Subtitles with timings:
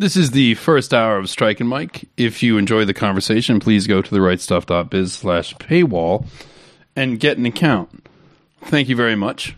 [0.00, 2.08] This is the first hour of Strike and Mike.
[2.16, 6.24] If you enjoy the conversation, please go to the rightstuff.biz slash paywall
[6.94, 8.06] and get an account.
[8.62, 9.56] Thank you very much.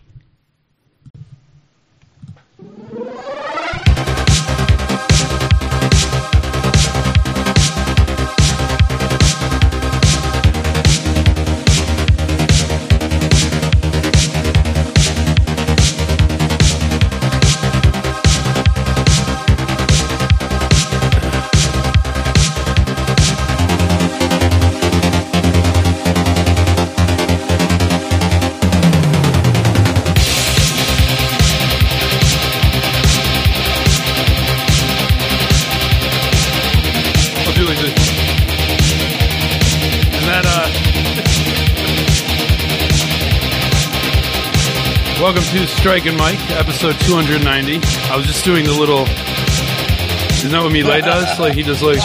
[45.51, 47.79] To Strike and Mike, episode 290.
[48.09, 49.01] I was just doing the little.
[49.01, 51.37] Isn't that what Milei does?
[51.41, 51.99] Like, he does, like.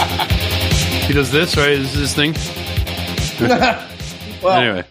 [1.04, 1.76] He does this, right?
[1.76, 2.34] This is his thing?
[4.42, 4.84] Well, Anyway.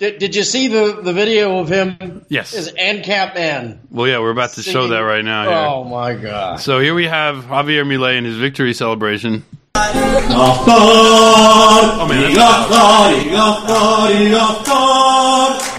[0.00, 2.52] did, did you see the, the video of him Yes.
[2.54, 3.78] as ANCAP man?
[3.92, 5.44] Well, yeah, we're about to show that right now.
[5.44, 5.54] Here.
[5.54, 6.58] Oh my god!
[6.60, 9.44] So here we have Javier Milei and his victory celebration.
[9.74, 10.72] Doctor,
[12.12, 12.34] man,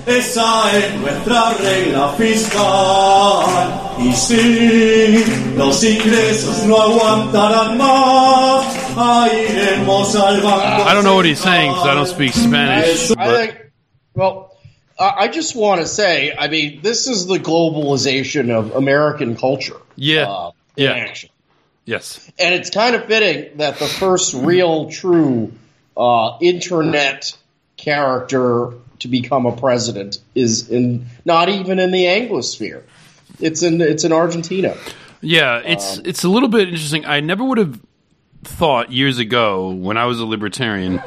[0.05, 3.81] esa es nuestra regla fiscal.
[3.99, 5.23] Y si
[5.55, 8.65] los ingresos no aguantarán más,
[8.97, 10.83] a iremos al banco.
[10.89, 13.11] I don't know what he's saying because I don't speak Spanish.
[13.17, 13.57] I think.
[14.13, 14.51] Well,
[14.99, 19.77] I just want to say, I mean, this is the globalization of American culture.
[19.95, 20.27] Yeah.
[20.29, 20.91] uh, in Yeah.
[20.91, 21.29] action.
[21.85, 25.51] yes, And it's kind of fitting that the first real, true
[25.97, 27.31] uh, internet
[27.77, 28.73] character
[29.05, 32.81] to become a president is in not even in the Anglosphere.
[33.39, 34.75] It's in it's in Argentina.
[35.21, 37.05] yeah, it's it's a little bit interesting.
[37.05, 37.79] I never would have
[38.43, 41.01] thought years ago when I was a libertarian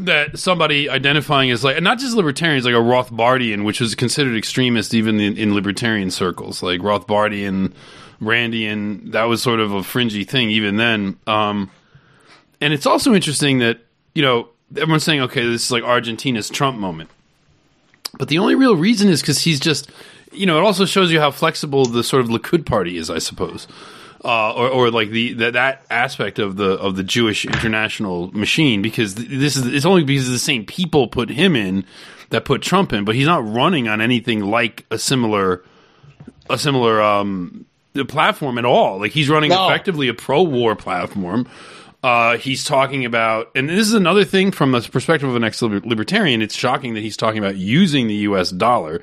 [0.00, 4.36] that somebody identifying as like and not just libertarians like a Rothbardian, which was considered
[4.36, 7.72] extremist even in, in libertarian circles, like Rothbardian,
[8.20, 11.18] Randian, that was sort of a fringy thing even then.
[11.26, 11.70] Um,
[12.60, 13.78] and it's also interesting that
[14.14, 17.10] you know everyone's saying, okay, this is like Argentina's Trump moment,
[18.18, 19.90] but the only real reason is because he's just,
[20.32, 23.18] you know, it also shows you how flexible the sort of Likud party is, I
[23.18, 23.66] suppose
[24.24, 28.82] uh, or, or like the that, that aspect of the of the Jewish international machine
[28.82, 31.84] because this is it's only because the same people put him in
[32.30, 35.62] that put Trump in, but he's not running on anything like a similar
[36.50, 37.66] a similar um,
[38.08, 38.98] platform at all.
[38.98, 39.68] Like he's running No.
[39.68, 41.46] effectively a pro war platform.
[42.02, 45.60] Uh, he's talking about, and this is another thing from the perspective of an ex
[45.62, 46.42] libertarian.
[46.42, 48.50] It's shocking that he's talking about using the U.S.
[48.50, 49.02] dollar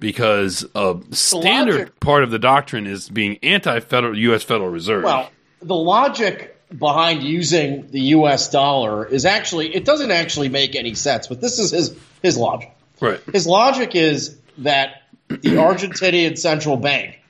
[0.00, 4.42] because a standard logic- part of the doctrine is being anti-federal U.S.
[4.42, 5.04] Federal Reserve.
[5.04, 5.30] Well,
[5.62, 8.50] the logic behind using the U.S.
[8.50, 11.26] dollar is actually it doesn't actually make any sense.
[11.28, 12.72] But this is his his logic.
[13.00, 17.20] right, His logic is that the Argentinian central bank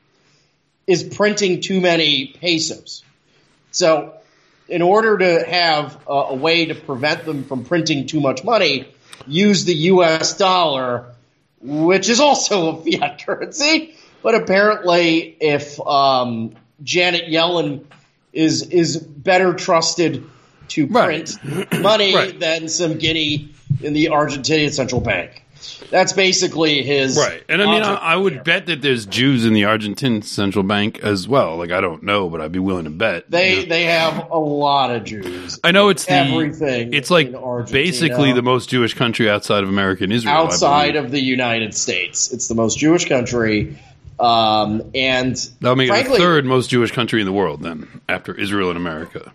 [0.86, 3.02] is printing too many pesos.
[3.70, 4.14] So,
[4.68, 8.88] in order to have a, a way to prevent them from printing too much money,
[9.26, 10.36] use the U.S.
[10.36, 11.14] dollar,
[11.60, 13.94] which is also a fiat currency.
[14.22, 17.84] But apparently, if um, Janet Yellen
[18.32, 20.24] is is better trusted
[20.68, 21.30] to Right.
[21.42, 22.40] print money Right.
[22.40, 23.50] than some guinea
[23.82, 25.43] in the Argentinian central bank.
[25.90, 27.42] That's basically his right.
[27.48, 31.00] And I mean, I, I would bet that there's Jews in the Argentine central bank
[31.00, 31.56] as well.
[31.56, 33.30] Like I don't know, but I'd be willing to bet.
[33.30, 33.68] They Yeah.
[33.68, 35.60] they have a lot of Jews.
[35.62, 36.94] I know it's the everything.
[36.94, 37.32] It's like
[37.70, 40.34] basically the most Jewish country outside of America and Israel.
[40.34, 42.32] Outside of the United States.
[42.32, 43.78] It's the most Jewish country,
[44.18, 48.34] um, and that'll make it the third most Jewish country in the world then, after
[48.34, 49.32] Israel and America.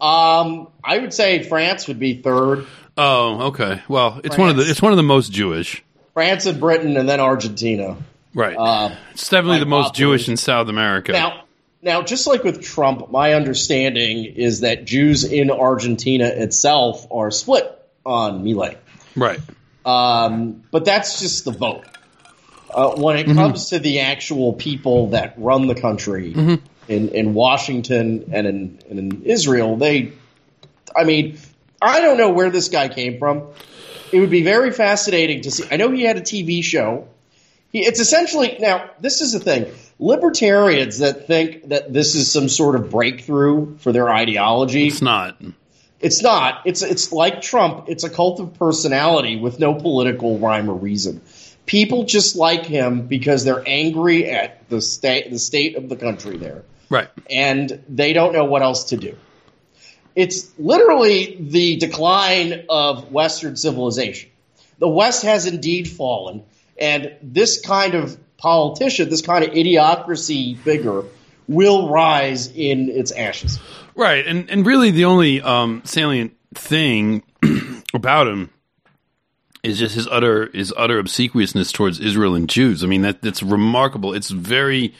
[0.00, 2.66] Um, I would say France would be third.
[2.96, 3.82] Oh, okay.
[3.88, 5.82] Well, it's one of the it's one of the most Jewish.
[6.14, 7.96] France and Britain, and then Argentina.
[8.34, 8.56] Right.
[8.56, 9.94] Uh, it's definitely the most.
[9.94, 11.12] Jewish in South America.
[11.12, 11.44] Now,
[11.80, 17.66] now, just like with Trump, my understanding is that Jews in Argentina itself are split
[18.04, 18.76] on Milei.
[19.16, 19.40] right.
[19.84, 21.84] Um, but that's just the vote.
[22.72, 23.30] Uh, when Mm-hmm.
[23.32, 26.64] it comes to the actual people that run the country Mm-hmm.
[26.88, 30.12] in, in Washington and in, and in Israel, they,
[30.96, 31.36] I mean,
[31.82, 33.48] I don't know where this guy came from.
[34.12, 35.64] It would be very fascinating to see.
[35.70, 37.08] I know he had a TV show.
[37.70, 38.90] He, it's essentially now.
[39.00, 43.92] This is the thing: libertarians that think that this is some sort of breakthrough for
[43.92, 44.88] their ideology.
[44.88, 45.40] It's not.
[46.00, 46.62] It's not.
[46.66, 47.86] It's it's like Trump.
[47.88, 51.22] It's a cult of personality with no political rhyme or reason.
[51.64, 56.36] People just like him because they're angry at the state the state of the country
[56.36, 56.64] there.
[56.90, 57.08] Right.
[57.30, 59.16] and they don't know what else to do.
[60.14, 64.30] It's literally the decline of Western civilization.
[64.78, 66.42] The West has indeed fallen,
[66.78, 71.04] and this kind of politician, this kind of idiocracy figure,
[71.48, 73.60] will rise in its ashes.
[73.94, 77.22] Right, and and really the only um, salient thing
[77.94, 78.50] about him
[79.62, 82.82] is just his utter his utter obsequiousness towards Israel and Jews.
[82.82, 84.14] I mean that that's remarkable.
[84.14, 84.94] It's very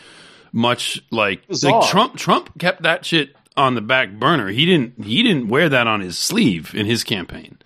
[0.53, 4.49] much like, like Trump Trump kept that shit on the back burner.
[4.49, 7.59] He didn't he didn't wear that on his sleeve in his campaign.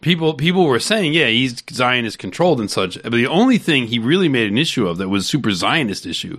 [0.00, 3.02] People people were saying, yeah, he's Zionist controlled and such.
[3.02, 6.38] But the only thing he really made an issue of that was super Zionist issue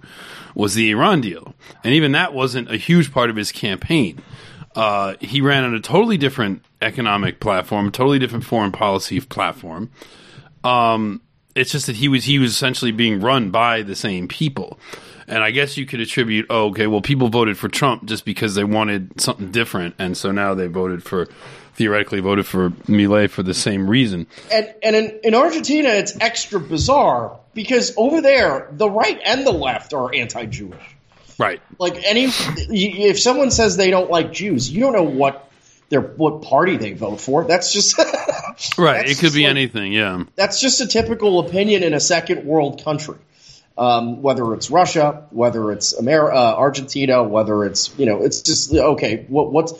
[0.55, 1.53] was the Iran deal,
[1.83, 4.21] and even that wasn't a huge part of his campaign.
[4.75, 9.89] Uh, he ran on a totally different economic platform, totally different foreign policy platform.
[10.63, 11.21] Um,
[11.55, 14.79] it's just that he was he was essentially being run by the same people,
[15.27, 18.55] and I guess you could attribute, oh, okay, well, people voted for Trump just because
[18.55, 21.27] they wanted something different, and so now they voted for
[21.75, 24.25] theoretically voted for Milei for the same reason.
[24.51, 29.51] And and in, in Argentina, it's extra bizarre because over there, the right and the
[29.51, 30.95] left are anti-Jewish.
[31.37, 31.61] Right.
[31.77, 35.51] Like any, if someone says they don't like Jews, you don't know what
[35.89, 37.43] their what party they vote for.
[37.45, 37.97] That's just
[38.77, 39.05] Right.
[39.05, 39.93] That's it could be like- anything.
[39.93, 40.23] Yeah.
[40.35, 43.17] that's just a typical opinion in a second world country.
[43.77, 48.73] Um, whether it's Russia, whether it's Amer- uh, Argentina, whether it's you know, it's just
[48.73, 49.25] okay.
[49.27, 49.73] What what's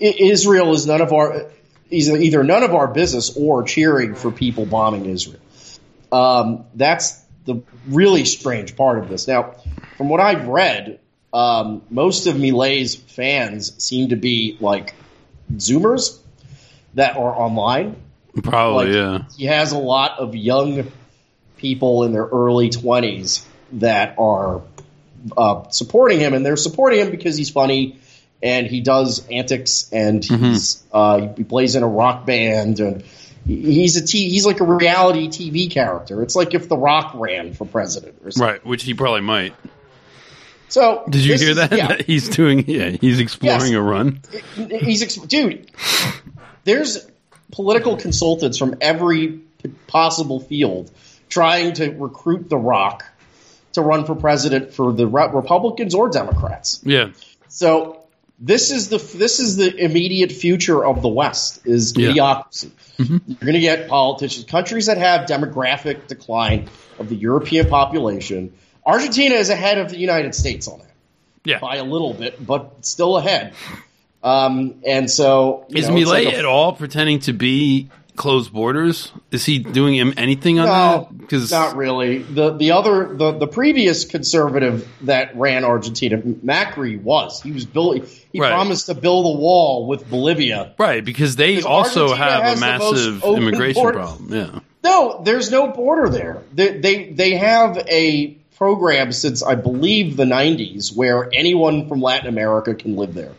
[0.00, 1.50] Israel is none of our
[1.88, 5.40] is either none of our business or cheering for people bombing Israel.
[6.10, 9.28] Um, that's the really strange part of this.
[9.28, 9.54] Now,
[9.96, 10.98] from what I've read,
[11.32, 14.94] um, most of Milei's fans seem to be like
[15.52, 16.18] Zoomers
[16.94, 17.96] that are online
[18.42, 18.86] Probably.
[18.86, 19.28] like, yeah.
[19.36, 20.90] He has a lot of young
[21.56, 24.62] people in their early 20s that are
[25.36, 27.98] uh, supporting him, and they're supporting him because he's funny
[28.42, 33.02] and he does antics and he's uh, he plays in a rock band and
[33.46, 36.22] he's a t- he's like a reality TV character.
[36.22, 38.52] It's like if The Rock ran for president or something.
[38.54, 38.66] Right.
[38.66, 39.54] Which he probably might.
[40.68, 41.72] So Did you hear is- that?
[41.72, 41.88] Yeah.
[41.88, 42.64] That he's doing.
[42.68, 42.90] Yeah.
[42.90, 43.78] He's exploring Yes.
[43.78, 44.20] a run.
[44.54, 45.70] he's ex- dude.
[46.64, 47.08] There's
[47.52, 49.40] political consultants from every
[49.86, 50.90] possible field
[51.28, 53.04] trying to recruit The Rock
[53.72, 56.80] to run for president for the Re- Republicans or Democrats.
[56.84, 57.10] Yeah.
[57.48, 58.00] So
[58.38, 62.10] this is the this is the immediate future of the West is Yeah.
[62.10, 62.70] idiocracy.
[62.98, 66.68] You're going to get politicians, countries that have demographic decline
[66.98, 68.52] of the European population.
[68.84, 70.92] Argentina is ahead of the United States on that
[71.44, 71.58] Yeah.
[71.58, 73.52] by a little bit, but still ahead.
[74.22, 79.12] Um, and so Is know, Milei like a- at all pretending to be closed borders?
[79.30, 80.72] Is he doing him anything on No,
[81.10, 81.18] that?
[81.18, 82.18] Because not really.
[82.18, 88.06] The the other the, the previous conservative that ran Argentina, Macri, was he was building.
[88.32, 88.50] He Right.
[88.52, 90.74] promised to build a wall with Bolivia.
[90.78, 93.98] right, because they also Argentina have a massive immigration border.
[93.98, 94.32] problem.
[94.32, 94.60] Yeah.
[94.84, 96.42] No, there's no border there.
[96.52, 102.28] They they, they have a program since I believe the 90s where anyone from Latin
[102.28, 103.32] America can live there.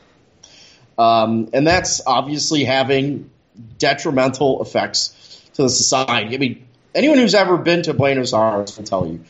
[0.97, 3.29] Um, and that's obviously having
[3.77, 6.35] detrimental effects to the society.
[6.35, 9.23] I mean, anyone who's ever been to Buenos Aires will tell you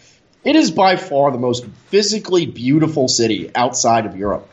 [0.43, 4.49] it is by far the most physically beautiful city outside of Europe.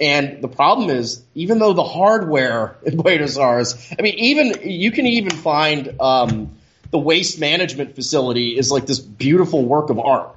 [0.00, 4.90] And the problem is, even though the hardware in Buenos Aires, I mean, even you
[4.90, 6.56] can even find um,
[6.90, 10.36] the waste management facility is like this beautiful work of art.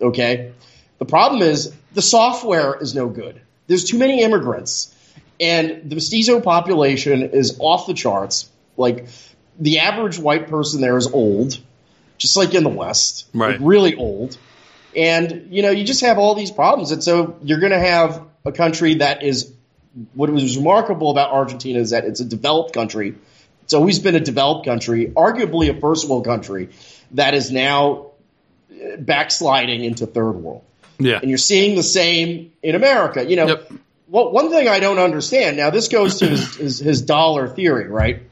[0.00, 0.52] Okay,
[0.98, 3.40] the problem is the software is no good.
[3.66, 4.93] There's too many immigrants,
[5.40, 8.50] and the mestizo population is off the charts.
[8.76, 9.06] Like
[9.58, 11.58] the average white person there is old,
[12.18, 13.52] just like in the West, Right.
[13.52, 14.36] like really old.
[14.96, 18.22] And you know, you just have all these problems, and so you're going to have
[18.44, 19.52] a country that is.
[20.14, 23.14] What was remarkable about Argentina is that it's a developed country.
[23.62, 26.70] It's always been a developed country, arguably a first world country,
[27.12, 28.10] that is now
[28.72, 30.62] uh, backsliding into third world.
[30.98, 31.20] Yeah.
[31.20, 33.24] And you're seeing the same in America.
[33.24, 33.72] You know, Yep.
[34.14, 35.70] What one thing I don't understand now.
[35.70, 38.22] This goes to his, his, his dollar theory, right?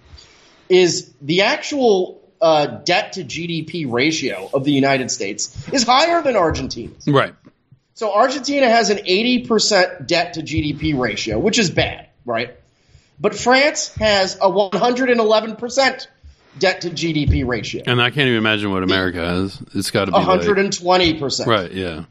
[0.69, 6.37] Is the actual uh, debt to GDP ratio of the United States is higher than
[6.37, 7.09] Argentina's.
[7.09, 7.35] Right.
[7.95, 12.57] So Argentina has an 80% debt to GDP ratio, which is bad, right?
[13.19, 16.07] But France has a 111%
[16.61, 17.83] debt to GDP ratio.
[17.87, 19.61] And I can't even imagine what America has.
[19.75, 21.47] It's got to be 120%.
[21.47, 21.73] right.
[21.73, 22.05] Yeah.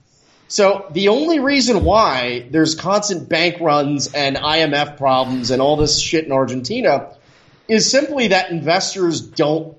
[0.52, 5.98] So the only reason why there's constant bank runs and IMF problems and all this
[5.98, 7.08] shit in Argentina
[7.70, 9.78] is simply that investors don't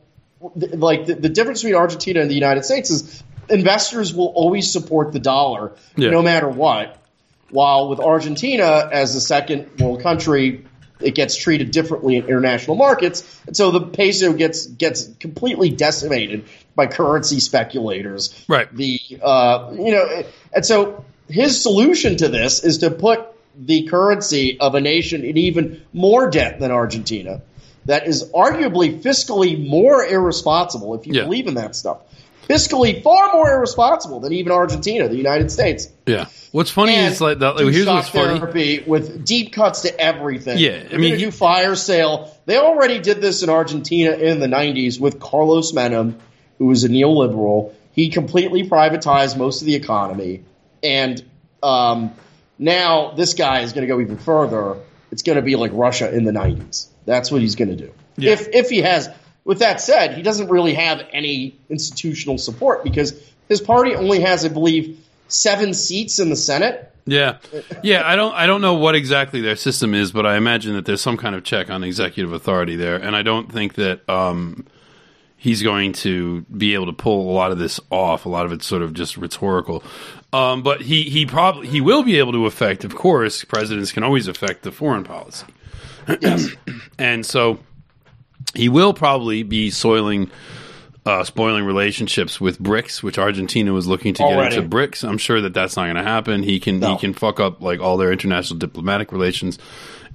[0.57, 5.12] like the, the difference between Argentina and the United States is investors will always support
[5.12, 6.09] the dollar Yeah.
[6.09, 6.97] no matter what.
[7.50, 10.64] While with Argentina, as the second world country,
[11.04, 16.44] it gets treated differently in international markets, and so the peso gets gets completely decimated
[16.75, 18.44] by currency speculators.
[18.49, 18.75] Right.
[18.75, 23.26] The uh, you know, and so his solution to this is to put
[23.59, 27.42] the currency of a nation in even more debt than Argentina,
[27.85, 31.25] that is arguably fiscally more irresponsible if you Yeah.
[31.25, 31.99] believe in that stuff.
[32.49, 35.88] Fiscally far more irresponsible than even Argentina, the United States.
[36.06, 36.26] Yeah.
[36.52, 37.56] What's funny And is like that.
[37.56, 38.80] do here's what's funny.
[38.87, 40.58] with deep cuts to everything.
[40.58, 42.37] Yeah, I mean, do fire sale.
[42.44, 46.16] They already did this in Argentina in the '90s with Carlos Menem,
[46.58, 47.72] who was a neoliberal.
[47.92, 50.44] He completely privatized most of the economy,
[50.82, 51.25] and
[51.62, 52.12] um,
[52.58, 54.76] now this guy is going to go even further.
[55.11, 56.88] It's going to be like Russia in the '90s.
[57.06, 57.92] That's what he's going to do.
[58.16, 58.32] Yeah.
[58.32, 59.08] If if he has.
[59.44, 64.44] With that said, he doesn't really have any institutional support because his party only has,
[64.44, 66.92] I believe, seven seats in the Senate.
[67.04, 67.38] Yeah,
[67.82, 68.02] yeah.
[68.06, 68.32] I don't.
[68.32, 71.34] I don't know what exactly their system is, but I imagine that there's some kind
[71.34, 74.64] of check on executive authority there, and I don't think that um,
[75.37, 78.25] he's going to be able to pull a lot of this off.
[78.25, 79.82] A lot of it's sort of just rhetorical.
[80.32, 82.84] Um, but he he probably he will be able to affect.
[82.84, 85.46] Of course, presidents can always affect the foreign policy,
[87.00, 87.58] and so
[88.54, 90.30] he will probably be soiling.
[91.04, 94.54] Uh, spoiling relationships with BRICS, which Argentina was looking to Already.
[94.54, 95.02] get into BRICS.
[95.02, 96.44] I'm sure that that's not going to happen.
[96.44, 99.59] He can he can fuck up like all their international diplomatic relations,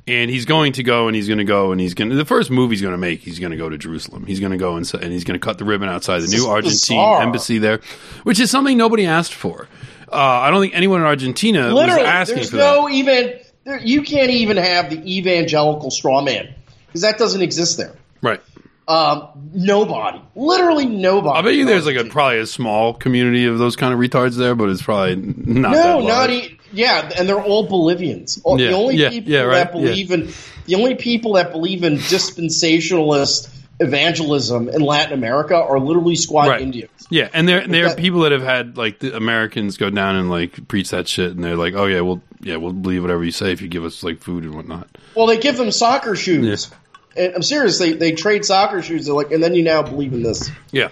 [0.07, 2.23] and he's going to go and he's going to go and he's going to the
[2.23, 3.19] first move he's going to make.
[3.19, 4.25] He's going to go to Jerusalem.
[4.25, 6.47] He's going to go and, and he's going to cut the ribbon outside the new
[6.47, 7.21] Argentine bizarre.
[7.21, 7.81] embassy there,
[8.23, 9.67] which is something nobody asked for.
[10.09, 12.93] Uh, I don't think anyone in Argentina Literally, was asking there's for no that.
[12.93, 17.93] even there, you can't even have the evangelical straw man because that doesn't exist there.
[18.21, 18.41] Right.
[18.87, 21.37] Um, nobody, literally nobody.
[21.37, 24.37] I bet you there's like a probably a small community of those kind of retards
[24.37, 25.73] there, but it's probably not.
[25.73, 28.39] that no, not e- yeah, and they're all Bolivians.
[28.45, 30.31] All- Yeah, The only yeah, people yeah, right, that believe in
[30.67, 36.61] the only people that believe in dispensationalist evangelism in Latin America are literally squat Right.
[36.61, 36.89] Indians.
[37.09, 40.15] Yeah, and there there are that- people that have had like the Americans go down
[40.15, 43.23] and like preach that shit, and they're like, oh yeah, we'll yeah we'll believe whatever
[43.23, 44.87] you say if you give us like food and whatnot.
[45.15, 46.69] Well, they give them soccer shoes.
[47.17, 47.79] And I'm serious.
[47.79, 49.05] They, they trade soccer shoes.
[49.05, 50.51] They're like, and then you now believe in this.
[50.71, 50.89] Yeah,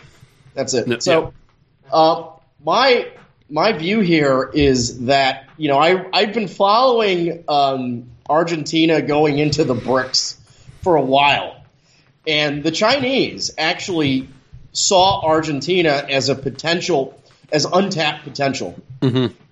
[0.54, 0.88] That's it.
[0.88, 1.34] No, so,
[1.92, 2.30] uh,
[2.64, 3.12] my
[3.50, 9.64] my view here is that you know I I've been following um, Argentina going into
[9.64, 10.38] the BRICS
[10.82, 11.64] for a while,
[12.28, 14.30] and the Chinese actually
[14.72, 18.76] saw Argentina as a potential as untapped potential.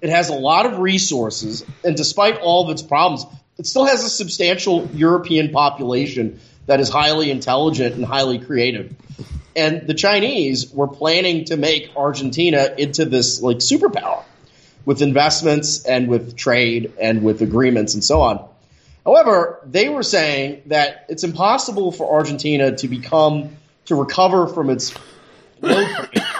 [0.01, 3.25] It has a lot of resources, and despite all of its problems,
[3.57, 8.93] it still has a substantial European population that is highly intelligent and highly creative.
[9.55, 14.23] And the Chinese were planning to make Argentina into this like superpower
[14.85, 18.47] with investments and with trade and with agreements and so on.
[19.05, 24.93] However, they were saying that it's impossible for Argentina to become to recover from its
[25.61, 25.85] low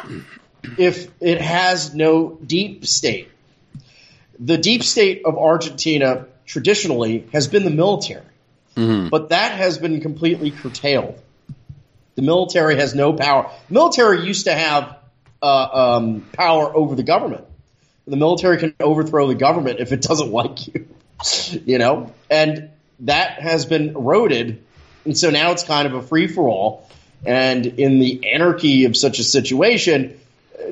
[0.77, 3.30] if it has no deep state.
[4.39, 8.24] The deep state of Argentina traditionally has been the military,
[8.75, 11.20] but that has been completely curtailed.
[12.15, 13.51] The military has no power.
[13.68, 14.98] The military used to have
[15.42, 17.46] uh, um, power over the government.
[18.08, 20.88] The military can overthrow the government if it doesn't like you,
[21.65, 22.70] you know, and
[23.01, 24.63] that has been eroded,
[25.06, 26.89] and so now it's kind of a free for all.
[27.25, 30.20] And in the anarchy of such a situation,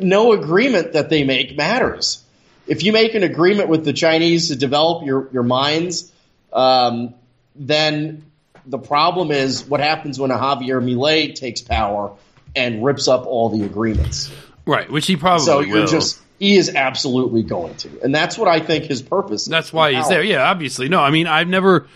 [0.02, 2.24] no agreement that they make matters.
[2.68, 6.12] If you make an agreement with the Chinese to develop your your mines,
[6.54, 7.14] um,
[7.56, 8.24] then
[8.66, 12.12] the problem is what happens when a Javier Milei takes power
[12.56, 14.32] and rips up all the agreements.
[14.66, 14.90] right.
[14.92, 15.88] Which he probably So you're will.
[15.88, 19.44] just he is absolutely going to, and that's what I think his purpose.
[19.44, 19.48] is.
[19.48, 20.24] That's why he's there.
[20.24, 20.90] Yeah, obviously.
[20.90, 21.88] No, I mean, I've never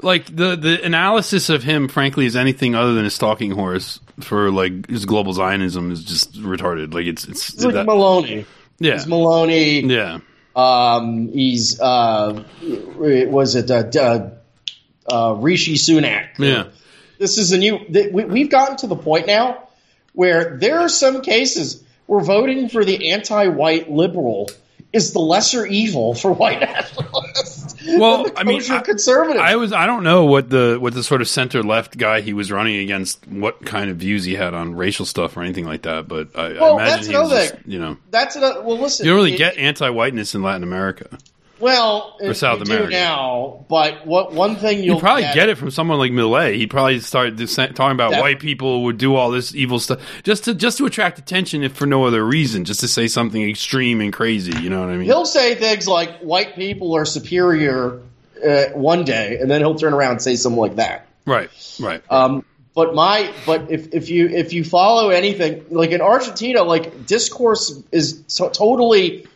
[0.00, 1.88] like the the analysis of him.
[1.88, 6.32] Frankly, is anything other than a stalking horse for like his global Zionism is just
[6.40, 6.94] retarded.
[6.94, 8.46] Like it's it's He's like that- Meloni.
[8.78, 9.88] yeah He's Meloni.
[9.90, 10.18] yeah
[10.56, 12.42] Um, he's uh,
[12.96, 14.30] was it uh, uh,
[15.06, 16.38] uh, Rishi Sunak?
[16.38, 16.64] yeah.
[17.18, 17.78] This is a new.
[17.78, 19.68] th- we- We've gotten to the point now
[20.12, 24.50] where there are some cases where voting for the anti-white liberal
[24.92, 26.60] is the lesser evil for white
[27.06, 27.76] nationalists.
[27.86, 29.40] Well, I mean, I- conservative.
[29.40, 32.32] I was I don't know what the what the sort of center left guy he
[32.32, 35.82] was running against what kind of views he had on racial stuff or anything like
[35.82, 36.08] that.
[36.08, 38.78] But I, Well, I that's imagine he was just, you know That's another, well.
[38.78, 41.18] Listen, you don't really it- get anti-whiteness in Latin America.
[41.62, 42.90] Well, Or South you America.
[42.90, 46.56] now, but what one thing you'll You probably get it from someone like Milei.
[46.56, 50.00] He'd probably start dis- talking about Def- white people would do all this evil stuff
[50.24, 53.48] just to just to attract attention, if for no other reason, just to say something
[53.48, 54.52] extreme and crazy.
[54.60, 55.06] You know what I mean?
[55.06, 58.00] He'll say things like white people are superior
[58.44, 61.06] uh, one day, and then he'll turn around and say something like that.
[61.26, 61.48] right,
[61.80, 62.02] right.
[62.10, 67.06] Um, but my, but if, if you if you follow anything like in Argentina, like
[67.06, 69.26] discourse is to- totally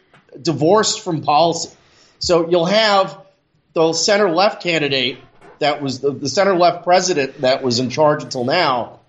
[0.40, 1.70] divorced from policy.
[2.18, 3.18] So you'll have
[3.72, 5.18] the center left candidate
[5.58, 9.00] that was the, the center left president that was in charge until now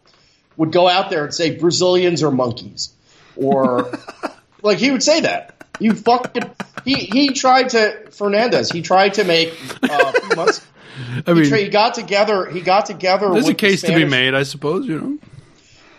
[0.56, 2.94] would go out there and say Brazilians are monkeys,
[3.36, 3.92] or
[4.64, 5.54] like he would say that.
[5.80, 6.50] You fucking
[6.86, 8.72] he he tried to Fernandez.
[8.72, 9.50] He tried to make
[9.84, 10.66] uh, a few months.
[11.00, 12.50] I He, tra- mean, he got together.
[12.50, 13.30] He got together.
[13.30, 14.88] there's a with the case to be made, I suppose.
[14.88, 15.18] You know.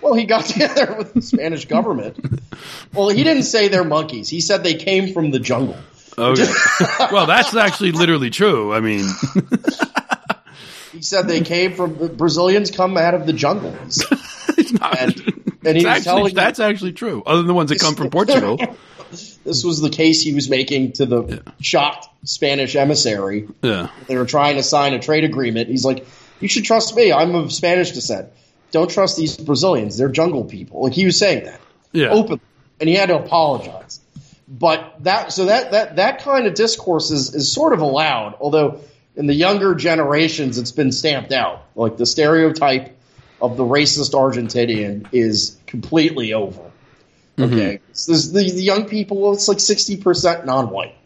[0.03, 2.19] Well, he got together with the Spanish government.
[2.93, 4.29] Well, he didn't say they're monkeys.
[4.29, 5.77] He said they came from the jungle.
[6.19, 6.53] Okay.
[7.13, 8.73] well, that's actually literally true.
[8.73, 9.07] I mean,
[10.99, 14.05] He said they came from the Brazilians come out of the jungles.
[14.49, 14.99] it's not.
[14.99, 15.17] And,
[15.65, 17.23] and he It's was actually, telling that's actually true.
[17.25, 18.59] Other than the ones that come from Portugal.
[19.11, 23.49] this was the case he was making to the shocked Spanish emissary.
[23.63, 23.91] Yeah.
[24.09, 25.69] They were trying to sign a trade agreement.
[25.69, 26.05] He's like,
[26.41, 27.13] "You should trust me.
[27.13, 28.31] I'm of Spanish descent.
[28.73, 29.99] Don't trust these Brazilians.
[29.99, 31.61] They're jungle people." Like he was saying that.
[31.93, 32.09] Yeah.
[32.09, 32.41] open,
[32.81, 34.01] and he had to apologize.
[34.51, 38.81] But that so that that that kind of discourse is, is sort of allowed, although
[39.15, 41.65] in the younger generations it's been stamped out.
[41.75, 42.97] Like the stereotype
[43.43, 46.63] of the racist Argentinian is completely over.
[47.39, 49.33] Okay, So the, the young people.
[49.33, 50.97] It's like sixty percent non-white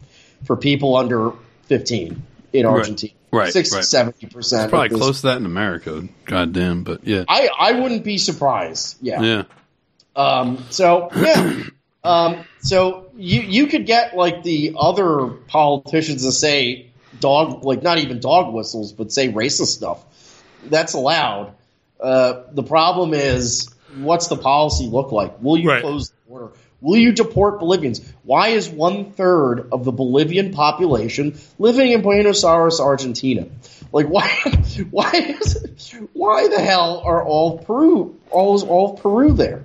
[0.45, 1.33] for people under
[1.65, 2.23] fifteen
[2.53, 3.13] in Argentina.
[3.33, 3.85] Right, 60, right.
[3.85, 4.71] 70 percent.
[4.71, 6.07] Probably close to that in America.
[6.27, 6.85] God damn.
[6.85, 7.25] But yeah.
[7.27, 8.99] I I wouldn't be surprised.
[9.01, 9.45] Yeah, Yeah.
[10.15, 11.63] Um, so yeah.
[12.05, 17.99] Um, so you you could get like the other politicians to say dog like not
[17.99, 20.05] even dog whistles, but say racist stuff.
[20.65, 21.55] That's allowed.
[22.01, 25.41] Uh, the problem is, what's the policy look like?
[25.41, 25.83] Will you Right.
[25.83, 26.53] close the border?
[26.81, 28.01] Will you deport Bolivians?
[28.25, 33.47] Why is one third of the Bolivian population living in Buenos Aires, Argentina?
[33.93, 34.29] Like why?
[34.91, 35.95] Why is?
[36.13, 38.19] Why the hell are all Peru?
[38.31, 39.65] All all of Peru there?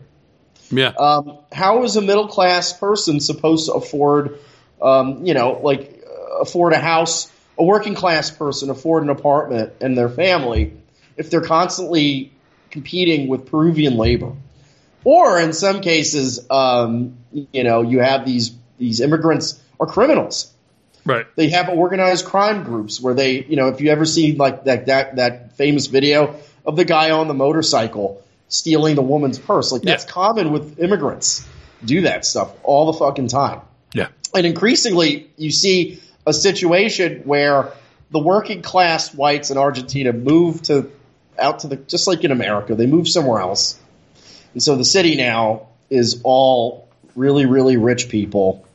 [0.71, 0.89] Yeah.
[0.89, 4.39] Um, how is a middle class person supposed to afford,
[4.81, 7.31] um, you know, like uh, afford a house?
[7.59, 10.73] A working class person afford an apartment and their family
[11.17, 12.31] if they're constantly
[12.69, 14.33] competing with Peruvian labor,
[15.03, 20.53] or in some cases, um, you know, you have these these immigrants are criminals.
[21.05, 21.25] right.
[21.35, 24.85] They have organized crime groups where they, you know, if you ever see like that
[24.85, 29.81] that that famous video of the guy on the motorcycle stealing the woman's purse, like
[29.81, 30.11] that's Yeah.
[30.11, 31.45] common with immigrants.
[31.83, 33.61] Do that stuff all the fucking time.
[33.93, 34.07] Yeah.
[34.35, 37.71] And increasingly, you see a situation where
[38.11, 40.89] the working class whites in Argentina move to
[41.39, 43.77] out to the just like in America, they move somewhere else,
[44.53, 48.65] and so the city now is all really really rich people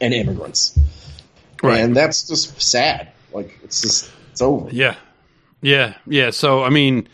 [0.00, 0.78] and immigrants,
[1.62, 1.80] Right.
[1.80, 3.08] and that's just sad.
[3.32, 4.68] Like it's just it's over.
[4.70, 4.96] Yeah,
[5.62, 6.30] yeah, yeah.
[6.30, 7.08] So I mean,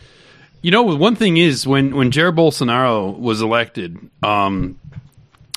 [0.62, 4.78] you know, one thing is when when Jair Bolsonaro was elected, um,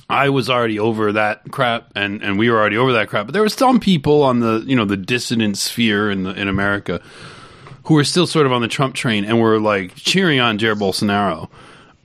[0.10, 3.28] I was already over that crap, and and we were already over that crap.
[3.28, 6.48] But there were some people on the you know the dissident sphere in the in
[6.48, 7.02] America
[7.86, 10.76] who were still sort of on the Trump train and were like cheering on Jair
[10.76, 11.50] Bolsonaro.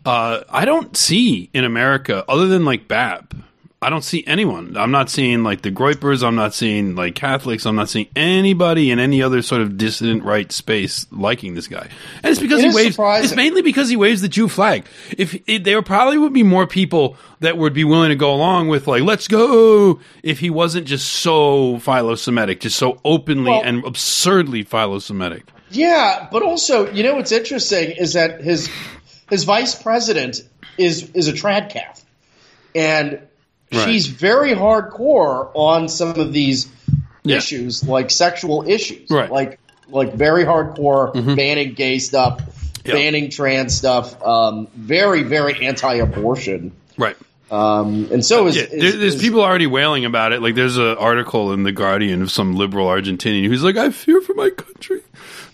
[0.04, 3.34] Uh, I don't see in America other than like BAP.
[3.80, 4.76] I don't see anyone.
[4.76, 6.26] I'm not seeing like the Groypers.
[6.26, 7.64] I'm not seeing like Catholics.
[7.64, 11.88] I'm not seeing anybody in any other sort of dissident right space liking this guy.
[12.24, 12.96] And it's because It he waves.
[12.96, 13.24] surprising.
[13.26, 14.84] It's mainly because he waves the Jew flag.
[15.16, 18.66] If it, there probably would be more people that would be willing to go along
[18.66, 23.84] with like let's go if he wasn't just so philo-Semitic, just so openly Well- and
[23.84, 25.44] absurdly philo-Semitic.
[25.70, 28.68] Yeah, but also, you know what's interesting is that his
[29.30, 30.42] his vice president
[30.78, 32.04] is is a trad cath,
[32.74, 33.20] and
[33.72, 33.84] Right.
[33.84, 36.68] she's very hardcore on some of these
[37.24, 37.36] Yeah.
[37.36, 39.30] issues, like sexual issues, Right.
[39.30, 39.58] Like
[39.90, 41.34] like very hardcore Mhm.
[41.36, 42.40] banning gay stuff,
[42.84, 42.92] Yeah.
[42.92, 47.16] banning trans stuff, um, very very anti-abortion, Right.
[47.50, 50.42] um, and so is, Yeah, is- there, there's is- people already wailing about it.
[50.42, 54.20] Like, there's an article in the Guardian of some liberal Argentinian who's like, "I fear
[54.20, 55.00] for my country,"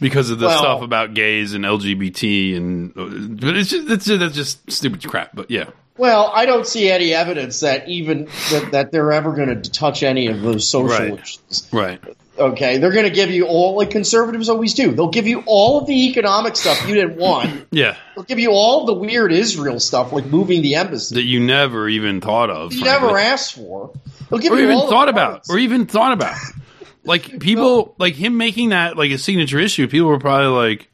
[0.00, 2.92] because of the Well- stuff about gays and LGBT, and
[3.40, 5.30] but it's just it's just, that's just stupid crap.
[5.34, 9.62] But yeah, Well, I don't see any evidence that even that, that they're ever going
[9.62, 11.20] to touch any of those social Right.
[11.20, 11.68] issues.
[11.72, 12.00] right,
[12.36, 14.90] Okay, they're going to give you all like conservatives always do.
[14.90, 17.68] They'll give you all of the economic stuff you didn't want.
[17.70, 21.38] yeah, They'll give you all the weird Israel stuff, like moving the embassy that you
[21.38, 23.06] never even thought of, you frankly.
[23.06, 23.92] never asked for.
[24.30, 26.36] They'll give or you even thought about, or even thought about.
[27.04, 29.86] like people like him making that like a signature issue.
[29.86, 30.90] People were probably like,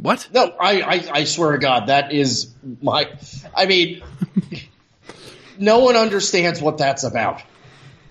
[0.00, 3.08] "What?" No, I, I, I swear to God, that is my.
[3.54, 4.02] I mean,
[5.58, 7.42] no one understands what that's about.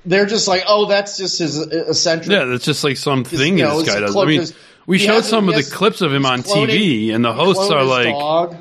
[0.06, 2.30] They're just like, oh, that's just his eccentric.
[2.32, 4.15] Yeah, that's just like some thing you know, this guy does.
[4.15, 4.54] I mean, 'cause
[4.86, 7.71] we showed has- some of the clips of him on cloning- TV, and the hosts
[7.71, 8.56] are like, dog.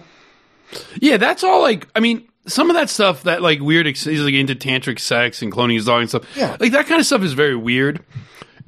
[1.00, 1.60] Yeah, that's all.
[1.60, 5.42] Like, I mean, some of that stuff, that like weird, he's like into tantric sex
[5.42, 6.24] and cloning his dog and stuff.
[6.36, 6.56] Yeah.
[6.58, 8.00] like that kind of stuff is very weird.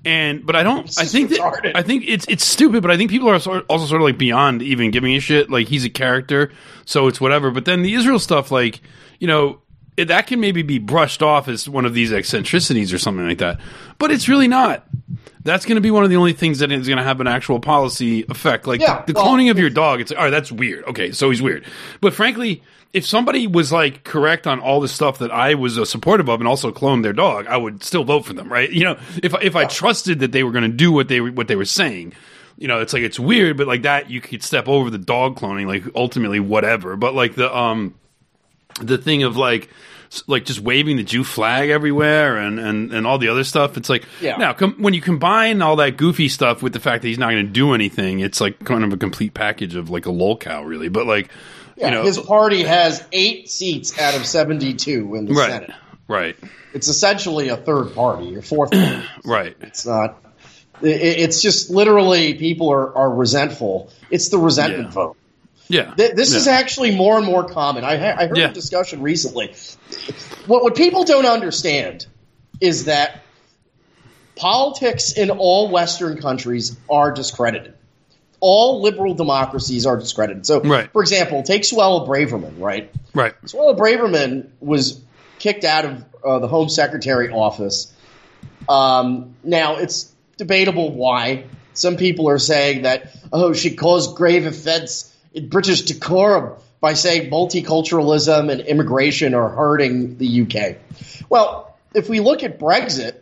[0.06, 0.86] And but I don't.
[0.98, 1.72] I think that.
[1.74, 2.80] I think it's it's stupid.
[2.80, 5.50] But I think people are sort also sort of like beyond even giving a shit.
[5.50, 6.52] Like he's a character,
[6.84, 7.50] so it's whatever.
[7.50, 8.80] But then the Israel stuff, like
[9.18, 9.60] you know.
[9.98, 13.38] It, that can maybe be brushed off as one of these eccentricities or something like
[13.38, 13.58] that,
[13.98, 14.86] but it's really not.
[15.42, 17.26] That's going to be one of the only things that is going to have an
[17.26, 18.66] actual policy effect.
[18.66, 20.84] Like Yeah, the, the well- cloning of your dog, it's like, all right, that's weird.
[20.84, 21.64] Okay, so he's weird.
[22.02, 25.84] But frankly, if somebody was like correct on all the stuff that I was uh,
[25.84, 28.70] supportive of and also cloned their dog, I would still vote for them, right?
[28.70, 31.32] You know, if if I trusted that they were going to do what they were-
[31.32, 32.14] what they were saying,
[32.58, 35.36] you know, it's like it's weird, but like that you could step over the dog
[35.38, 36.96] cloning, like ultimately whatever.
[36.96, 37.94] But like the um
[38.80, 39.68] the thing of like
[40.28, 43.76] like just waving the Jew flag everywhere and and and all the other stuff.
[43.76, 44.36] It's like Yeah.
[44.36, 47.30] now com- when you combine all that goofy stuff with the fact that he's not
[47.32, 50.36] going to do anything, it's like kind of a complete package of like a lol
[50.38, 50.88] cow, really.
[50.88, 51.28] But like
[51.76, 55.70] Yeah, you know, his party has eight seats out of seventy-two in the right, Senate.
[56.08, 56.36] right,
[56.72, 58.70] It's essentially a third party or fourth.
[58.70, 59.02] party.
[59.24, 59.56] right.
[59.60, 60.16] It's not.
[60.82, 63.90] i- i- It's just literally people are, are resentful.
[64.10, 64.90] It's the resentment Yeah.
[64.90, 65.16] vote.
[65.68, 67.82] Yeah, Th- This is actually more and more common.
[67.82, 68.50] I, ha- I heard Yeah.
[68.50, 69.52] a discussion recently.
[70.46, 72.06] What, what people don't understand
[72.60, 73.20] is that
[74.36, 77.74] politics in all Western countries are discredited.
[78.40, 80.46] All liberal democracies are discredited.
[80.46, 80.90] So, Right.
[80.92, 82.90] for example, take Suella Braverman, right?
[83.14, 83.34] right.
[83.46, 85.00] Suella Braverman was
[85.38, 87.92] kicked out of uh, the Home Secretary office.
[88.68, 91.44] Um, now, it's debatable why.
[91.74, 97.30] Some people are saying that, oh, she caused grave offense in British decorum by saying
[97.30, 100.76] multiculturalism and immigration are hurting the UK.
[101.28, 103.16] Well, if we look at Brexit,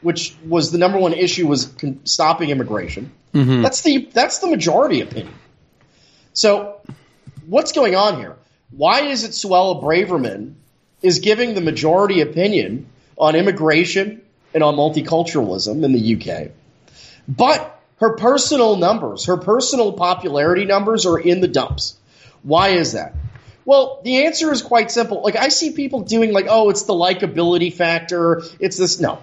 [0.00, 3.62] which was the number one issue was con- stopping immigration, Mm-hmm.
[3.62, 5.34] that's the that's the majority opinion.
[6.32, 6.80] So,
[7.46, 8.36] what's going on here?
[8.70, 10.54] Why is it Suella Braverman
[11.02, 12.86] is giving the majority opinion
[13.18, 14.22] on immigration
[14.54, 16.52] and on multiculturalism in the UK,
[17.28, 21.96] but her personal numbers, her personal popularity numbers are in the dumps?
[22.42, 23.14] Why is that?
[23.66, 25.22] Well, the answer is quite simple.
[25.22, 28.42] Like I see people doing like, oh, it's the likability factor.
[28.60, 28.98] It's this.
[29.00, 29.18] No,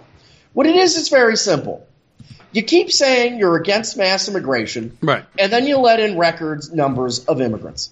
[0.53, 1.87] what it is is very simple.
[2.53, 5.25] You keep saying you're against mass immigration, Right.
[5.37, 7.91] and then you let in records numbers of immigrants.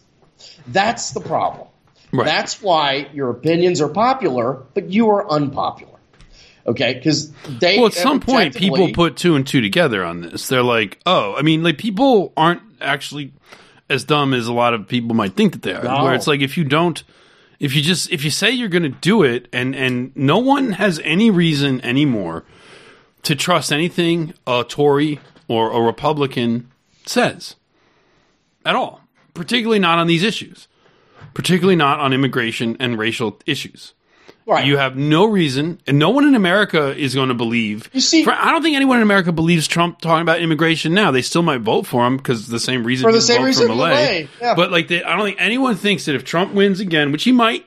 [0.68, 1.68] That's the problem.
[2.14, 2.26] Right.
[2.26, 5.92] That's why your opinions are popular, but you are unpopular.
[6.68, 7.78] Okay, because they.
[7.78, 10.48] Well, at some point, people put two and two together on this.
[10.48, 13.34] They're like, oh, I mean, like people aren't actually
[13.90, 15.84] as dumb as a lot of people might think that they are.
[15.84, 16.04] No.
[16.04, 17.02] Where it's like if you don't,
[17.60, 20.74] if you just if you say you're going to do it, and and no one
[20.74, 22.44] has any reason anymore
[23.24, 26.70] to trust anything a Tory or a Republican
[27.06, 27.56] says
[28.66, 29.02] at all,
[29.34, 30.68] particularly not on these issues,
[31.34, 33.94] particularly not on immigration and racial issues.
[34.48, 34.66] Right.
[34.66, 37.90] You have no reason, and no one in America is going to believe.
[37.94, 41.12] You see- For- I don't think anyone in America believes Trump talking about immigration now.
[41.12, 43.74] They still might vote for him because the same reason For the same reason for
[43.74, 43.94] for Milei.
[44.24, 44.56] Milei, yeah.
[44.56, 47.32] But like, they, I don't think anyone thinks that if Trump wins again, which he
[47.32, 47.66] might,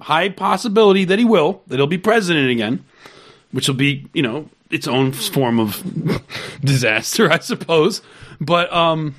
[0.00, 2.84] high possibility that he will, that he'll be president again,
[3.52, 5.82] which will be you know its own form of
[6.64, 8.02] disaster, I suppose.
[8.40, 9.14] But um,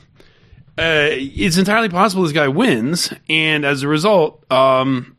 [0.78, 5.18] uh, it's entirely possible this guy wins, and as a result, um,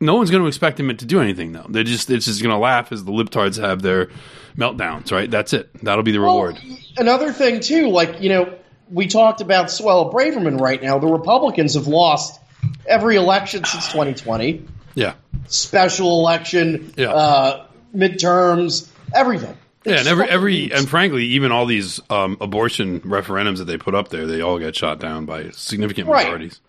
[0.00, 1.52] no one's going to expect him to do anything.
[1.52, 4.08] Though they're just it's just going to laugh as the libtards have their
[4.56, 5.12] meltdowns.
[5.12, 5.30] Right?
[5.30, 5.70] That's it.
[5.82, 6.58] That'll be the Well, reward.
[6.96, 8.54] another thing too, like you know,
[8.90, 10.98] we talked about Suella Braverman right now.
[10.98, 12.40] The Republicans have lost
[12.86, 14.64] every election since 2020.
[14.94, 15.14] Yeah.
[15.46, 17.12] Special election, Yeah.
[17.12, 19.56] uh, midterms, everything.
[19.84, 23.94] Yeah, and every every and frankly, even all these um, abortion referendums that they put
[23.94, 26.24] up there, they all get shot down by significant Right.
[26.24, 26.60] majorities.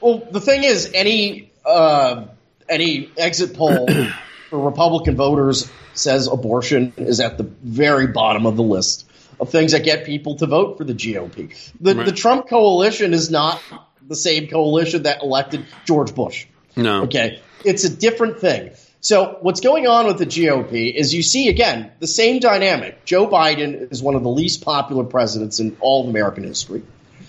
[0.00, 2.26] Well, the thing is, any uh,
[2.68, 3.88] any exit poll
[4.50, 9.06] for Republican voters says abortion is at the very bottom of the list
[9.40, 11.52] of things that get people to vote for the GOP.
[11.80, 12.06] The, Right.
[12.06, 13.60] the Trump coalition is not
[14.06, 16.46] the same coalition that elected George Bush.
[16.76, 18.70] No, Okay, it's a different thing.
[19.02, 23.04] So what's going on with the GOP is you see again the same dynamic.
[23.04, 26.82] Joe Biden is one of the least popular presidents in all of American history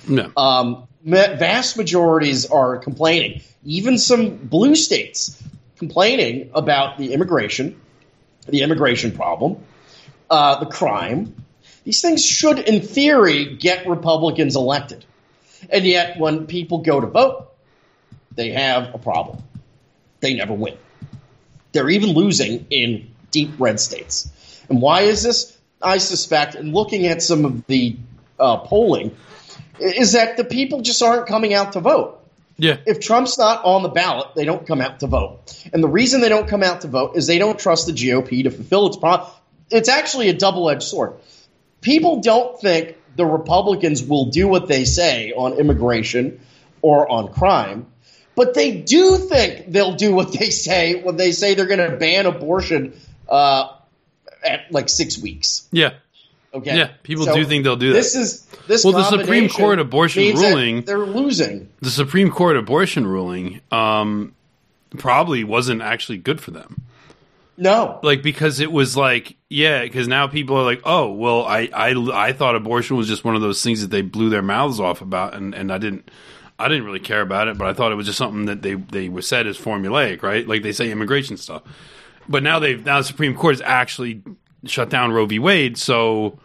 [0.07, 3.41] no, um, vast majorities are complaining.
[3.65, 5.41] Even some blue states
[5.77, 7.79] complaining about the immigration
[8.47, 9.57] the immigration problem,
[10.29, 11.33] uh, the crime.
[11.83, 15.05] These things should, in theory, get Republicans elected.
[15.69, 17.53] And yet, when people go to vote,
[18.33, 19.43] they have a problem.
[20.19, 20.77] They never win.
[21.73, 24.31] They're even losing in deep red states.
[24.69, 25.57] And why is this?
[25.81, 27.97] I suspect, and looking at some of the
[28.39, 29.15] uh, polling,
[29.79, 32.19] is that the people just aren't coming out to vote.
[32.57, 32.77] Yeah.
[32.85, 35.67] If Trump's not on the ballot, they don't come out to vote.
[35.73, 38.43] And the reason they don't come out to vote is they don't trust the GOP
[38.43, 39.29] to fulfill its promise.
[39.69, 41.15] It's actually a double edged sword.
[41.81, 46.39] People don't think the Republicans will do what they say on immigration
[46.81, 47.87] or on crime,
[48.35, 51.97] but they do think they'll do what they say when they say they're going to
[51.97, 52.93] ban abortion
[53.29, 53.69] uh,
[54.43, 55.67] at like six weeks.
[55.71, 55.93] Yeah.
[56.53, 56.77] Okay.
[56.77, 57.95] Yeah, people So do think they'll do that.
[57.95, 58.83] This is this.
[58.83, 61.69] Well, the Supreme Court abortion ruling- they're losing.
[61.81, 64.35] the Supreme Court abortion ruling um,
[64.97, 66.83] probably wasn't actually good for them.
[67.55, 71.69] No, Like because it was like yeah, because now people are like, oh well, I,
[71.71, 74.79] I I thought abortion was just one of those things that they blew their mouths
[74.79, 76.09] off about, and, and I didn't
[76.63, 78.75] I didn't really care about it, but I thought it was just something that they
[78.75, 80.47] they were said as formulaic, right?
[80.47, 81.63] Like they say immigration stuff.
[82.27, 84.23] But now they've now the Supreme Court has actually
[84.65, 85.39] shut down Roe v.
[85.39, 86.39] Wade, so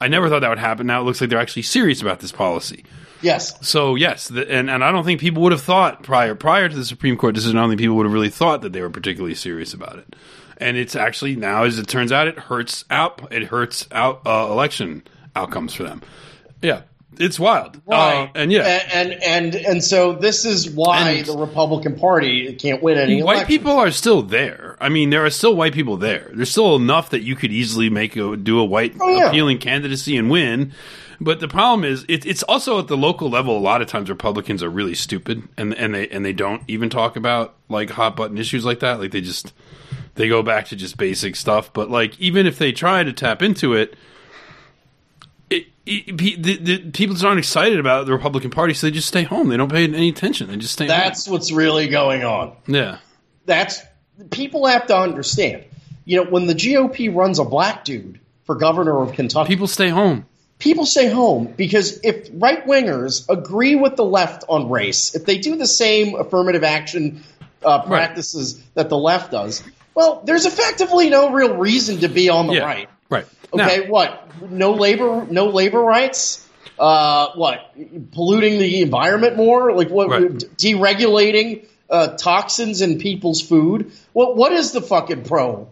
[0.00, 0.86] I never thought that would happen.
[0.86, 2.84] Now it looks like they're actually serious about this policy.
[3.22, 6.68] yes, So yes, the, and and I don't think people would have thought prior prior
[6.68, 7.56] to the Supreme Court decision.
[7.56, 10.16] I don't think people would have really thought that they were particularly serious about it.
[10.58, 13.32] And it's actually now, as it turns out, it hurts out.
[13.32, 15.02] It hurts out uh, election
[15.34, 16.00] outcomes for them.
[16.62, 16.82] Yeah,
[17.20, 17.80] it's wild.
[17.86, 18.24] right.
[18.28, 22.52] Uh, and yeah, and, and and and so this is why And- the Republican Party
[22.54, 23.22] can't win any.
[23.22, 23.58] white elections.
[23.58, 24.76] people are still there.
[24.80, 26.30] I mean, there are still white people there.
[26.34, 29.28] There's still enough that you could easily make a, do a white Oh, yeah.
[29.28, 30.72] appealing candidacy and win.
[31.20, 33.56] But the problem is, it, it's also at the local level.
[33.56, 36.90] A lot of times, Republicans are really stupid, and and they and they don't even
[36.90, 38.98] talk about like hot button issues like that.
[38.98, 39.52] Like they just
[40.16, 41.72] they go back to just basic stuff.
[41.72, 43.94] But like even if they try to tap into it.
[45.50, 49.08] It, it, pe- the, the, people aren't excited about the Republican Party, so they just
[49.08, 49.48] stay home.
[49.48, 50.48] They don't pay any attention.
[50.48, 52.56] They just stay That's what's really going on.
[52.66, 52.98] Yeah.
[53.46, 53.82] That's
[54.30, 55.64] people have to understand.
[56.04, 59.88] You know, when the GOP runs a black dude for governor of Kentucky, People stay
[59.88, 60.26] home.
[60.58, 65.38] people stay home because if right wingers agree with the left on race, if they
[65.38, 67.22] do the same affirmative action
[67.64, 69.62] uh, practices that the left does,
[69.94, 72.64] well, there's effectively no real reason to be on the Yeah.
[72.64, 72.88] right.
[73.10, 73.26] Right.
[73.54, 74.50] Okay, Now- what?
[74.50, 76.46] No labor, no labor rights.
[76.78, 77.72] Uh, what?
[78.12, 79.72] Polluting the environment more?
[79.72, 80.08] Like what?
[80.08, 80.30] Right.
[80.32, 83.92] Deregulating uh, toxins in people's food.
[84.12, 84.36] What?
[84.36, 85.68] What is the fucking pro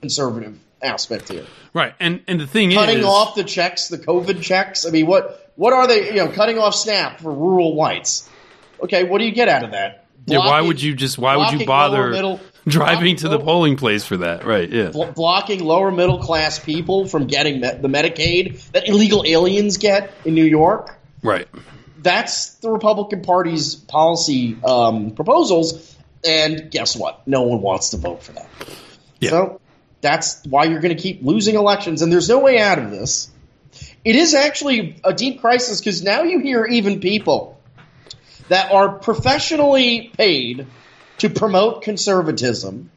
[0.00, 1.46] conservative aspect here?
[1.72, 4.86] Right, and and the thing is Cutting is, off the checks, the COVID checks.
[4.86, 5.52] I mean, what?
[5.56, 6.08] What are they?
[6.08, 8.28] You know, cutting off SNAP for rural whites.
[8.82, 10.06] Okay, what do you get out of that?
[10.26, 14.04] yeah, why would you just why would you bother middle- driving to the polling place
[14.04, 14.44] for that?
[14.44, 19.24] Right, yeah, blo- blocking lower middle class people from getting me- the Medicaid that illegal
[19.26, 20.98] aliens get in New York.
[21.22, 21.48] right,
[21.98, 27.26] That's the Republican Party's policy um, proposals, and guess what?
[27.26, 28.48] No one wants to vote for that.
[29.20, 29.30] Yeah.
[29.30, 29.60] So
[30.00, 33.30] that's why you're going to keep losing elections, and there's no way out of this.
[34.04, 37.60] It is actually a deep crisis because now you hear even people
[38.48, 40.66] that are professionally paid
[41.18, 42.90] to promote conservatism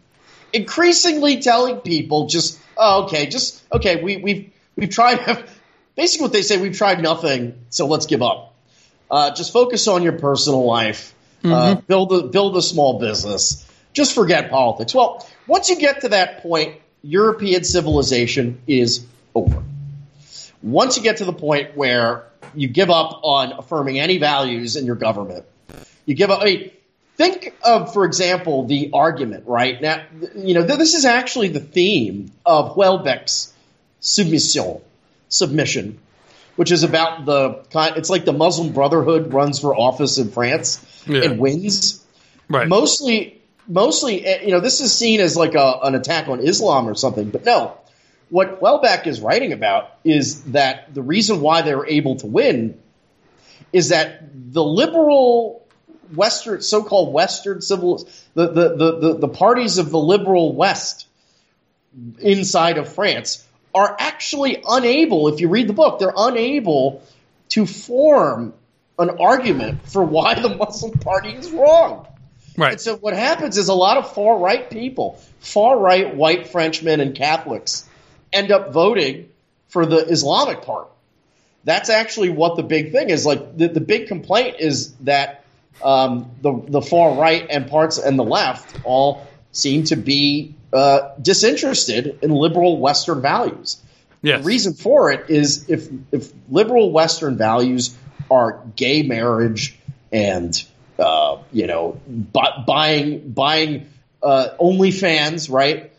[0.54, 5.20] increasingly telling people just oh, okay just okay we, we've we've tried
[5.96, 8.56] basically what they say we've tried nothing so let's give up.
[9.12, 11.16] Uh, just focus on your personal life.
[11.44, 13.66] Uh, build a build a small business.
[13.94, 14.94] Just forget politics.
[14.94, 19.64] Well once you get to that point european civilization is over.
[20.62, 24.86] Once you get to the point where you give up on affirming any values in
[24.86, 25.46] your government,
[26.06, 26.42] you give up.
[26.42, 26.72] I mean,
[27.20, 29.82] think of, for example, the argument, right?
[29.82, 30.04] Now,
[30.36, 33.54] you know, th- this is actually the theme of Houellebecq's
[34.00, 34.80] submission,
[35.28, 36.00] submission,
[36.56, 37.98] which is about the kind.
[37.98, 41.24] It's like the Muslim Brotherhood runs for office in France Yeah.
[41.24, 42.06] and wins
[42.48, 42.68] right.
[42.68, 46.88] mostly mostly eh, you know this is seen as like a, an attack on islam
[46.88, 47.78] or something but no
[48.30, 52.80] what Welbeck is writing about is that the reason why they were able to win
[53.74, 54.22] is that
[54.54, 55.66] the liberal
[56.16, 61.08] western so-called western civil the, the, the, the, parties of the liberal west
[62.20, 67.04] inside of france are actually unable if you read the book they're unable
[67.50, 68.54] to form
[68.98, 72.08] an argument for why the muslim party is wrong
[72.58, 76.48] right, and so what happens is a lot of far right people, far right white
[76.48, 77.88] Frenchmen and Catholics,
[78.34, 79.30] end up voting
[79.70, 80.88] for the Islamic part.
[81.64, 83.26] That's actually what the big thing is.
[83.26, 85.44] Like the, the big complaint is that
[85.84, 91.12] um, the the far right and parts and the left all seem to be uh,
[91.22, 93.82] disinterested in liberal Western values.
[94.22, 94.42] Yes.
[94.42, 97.96] The reason for it is if if liberal Western values
[98.30, 99.78] are gay marriage
[100.12, 100.62] and
[100.98, 103.90] uh, you know bu- buying buying
[104.22, 105.92] uh, OnlyFans, right?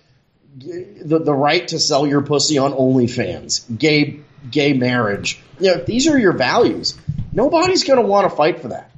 [0.58, 5.40] The the right to sell your pussy on OnlyFans, gay gay marriage.
[5.58, 6.98] You know, if these are your values,
[7.32, 8.89] nobody's going to want to fight for that.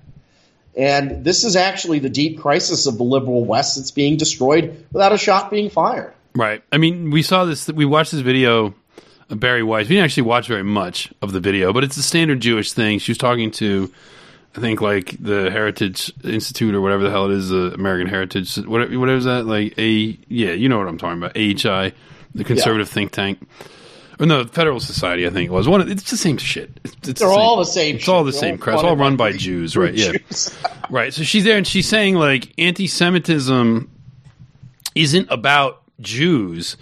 [0.76, 3.76] And this is actually the deep crisis of the liberal West.
[3.76, 6.14] that's being destroyed without a shot being fired.
[6.34, 6.62] Right.
[6.72, 7.68] I mean, we saw this.
[7.68, 8.74] We watched this video
[9.28, 9.88] of Bari Weiss.
[9.88, 12.98] We didn't actually watch very much of the video, but it's a standard Jewish thing.
[12.98, 13.92] She was talking to,
[14.56, 18.56] I think, like the Heritage Institute or whatever the hell it is, the American Heritage,
[18.56, 19.44] whatever, whatever is that?
[19.44, 21.36] Like a yeah, you know what I'm talking about.
[21.36, 21.92] AHI,
[22.34, 23.46] the conservative think tank.
[24.22, 25.66] Or no, Federal Society, I think it was.
[25.66, 25.80] One.
[25.80, 26.78] Of, it's the same shit.
[26.84, 27.96] It's, it's They're the all the same.
[27.96, 28.76] It's all the same crap.
[28.76, 29.92] It's all run by Jews, right?
[29.92, 30.12] Yeah.
[30.12, 30.56] Jews.
[30.90, 31.14] Right.
[31.14, 33.90] So she's there and she's saying like anti-Semitism
[34.94, 36.76] isn't about Jews.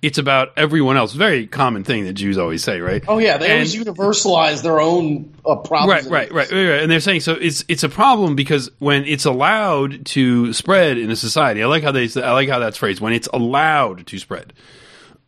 [0.00, 1.12] It's about everyone else.
[1.12, 3.04] Very common thing that Jews always say, right?
[3.06, 6.06] Oh yeah, they And- always universalize their own uh, problems.
[6.06, 6.80] Right, right, right, right, right.
[6.82, 11.10] And they're saying so it's it's a problem because when it's allowed to spread in
[11.10, 13.02] a society, I like how they I like how that's phrased.
[13.02, 14.54] When it's allowed to spread,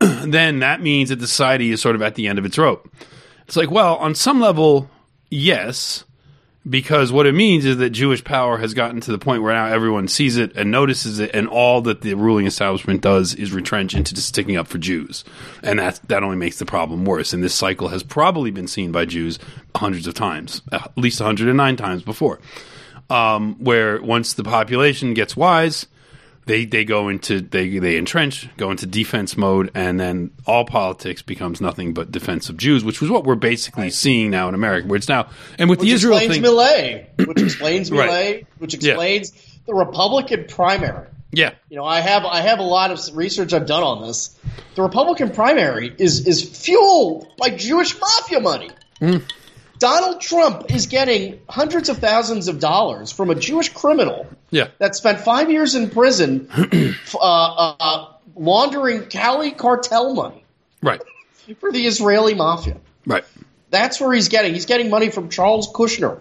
[0.26, 2.92] then that means that the society is sort of at the end of its rope.
[3.46, 4.88] It's like, well, on some level,
[5.30, 6.04] yes,
[6.68, 9.66] because what it means is that Jewish power has gotten to the point where now
[9.66, 13.94] everyone sees it and notices it, and all that the ruling establishment does is retrench
[13.94, 15.24] into just sticking up for Jews,
[15.62, 17.32] and that that only makes the problem worse.
[17.32, 19.38] And this cycle has probably been seen by Jews
[19.74, 22.38] hundreds of times, at least 109 times before,
[23.10, 25.86] um, where once the population gets wise,
[26.46, 31.22] they they go into they they entrench, go into defense mode, and then all politics
[31.22, 34.86] becomes nothing but defense of Jews, which was what we're basically seeing now in America,
[34.88, 35.28] where it's now
[35.58, 38.08] and with Which the Israel explains thing, Milei, which explains Right.
[38.10, 38.92] Milei, which Yeah.
[38.92, 39.32] explains
[39.66, 41.06] the Republican primary.
[41.32, 44.36] yeah, You know, I have I have a lot of research I've done on this.
[44.74, 48.70] The Republican primary is is fueled by Jewish mafia money.
[48.98, 49.18] Hmm.
[49.82, 54.94] Donald Trump is getting hundreds of thousands of dollars from a Jewish criminal yeah, that
[54.94, 56.48] spent five years in prison
[57.14, 60.44] uh, uh, laundering Cali cartel money
[60.82, 61.02] right,
[61.58, 62.76] for the Israeli mafia.
[63.06, 63.24] right,
[63.70, 64.54] That's where he's getting.
[64.54, 66.20] He's getting money from Charles Kushner,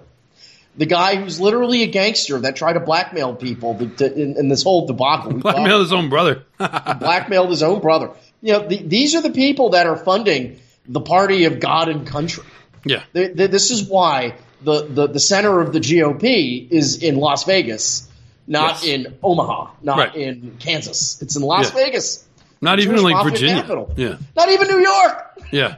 [0.76, 4.50] the guy who's literally a gangster that tried to blackmail people to, to, in, in
[4.50, 5.34] this whole debacle.
[5.36, 6.46] We blackmail his own brother.
[6.58, 8.10] blackmailed his own brother.
[8.42, 12.08] You know, the, these are the people that are funding the party of God and
[12.08, 12.44] country.
[12.86, 17.16] Yeah, Th- th- This is why the, the, the center of the GOP is in
[17.16, 18.08] Las Vegas,
[18.48, 18.86] not Yes.
[18.86, 20.16] in Omaha, not Right.
[20.16, 21.22] in Kansas.
[21.22, 21.84] It's in Las Yeah.
[21.86, 22.26] Vegas.
[22.62, 23.56] not even in like Virginia.
[23.62, 23.92] capital.
[23.98, 25.40] Yeah, Not even New York.
[25.52, 25.76] yeah,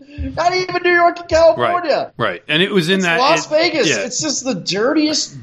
[0.36, 2.12] Not even New York and California.
[2.16, 2.42] right.
[2.48, 3.88] And it was in It's that Las it- Vegas.
[3.88, 4.04] Yeah.
[4.06, 5.36] It's just the dirtiest,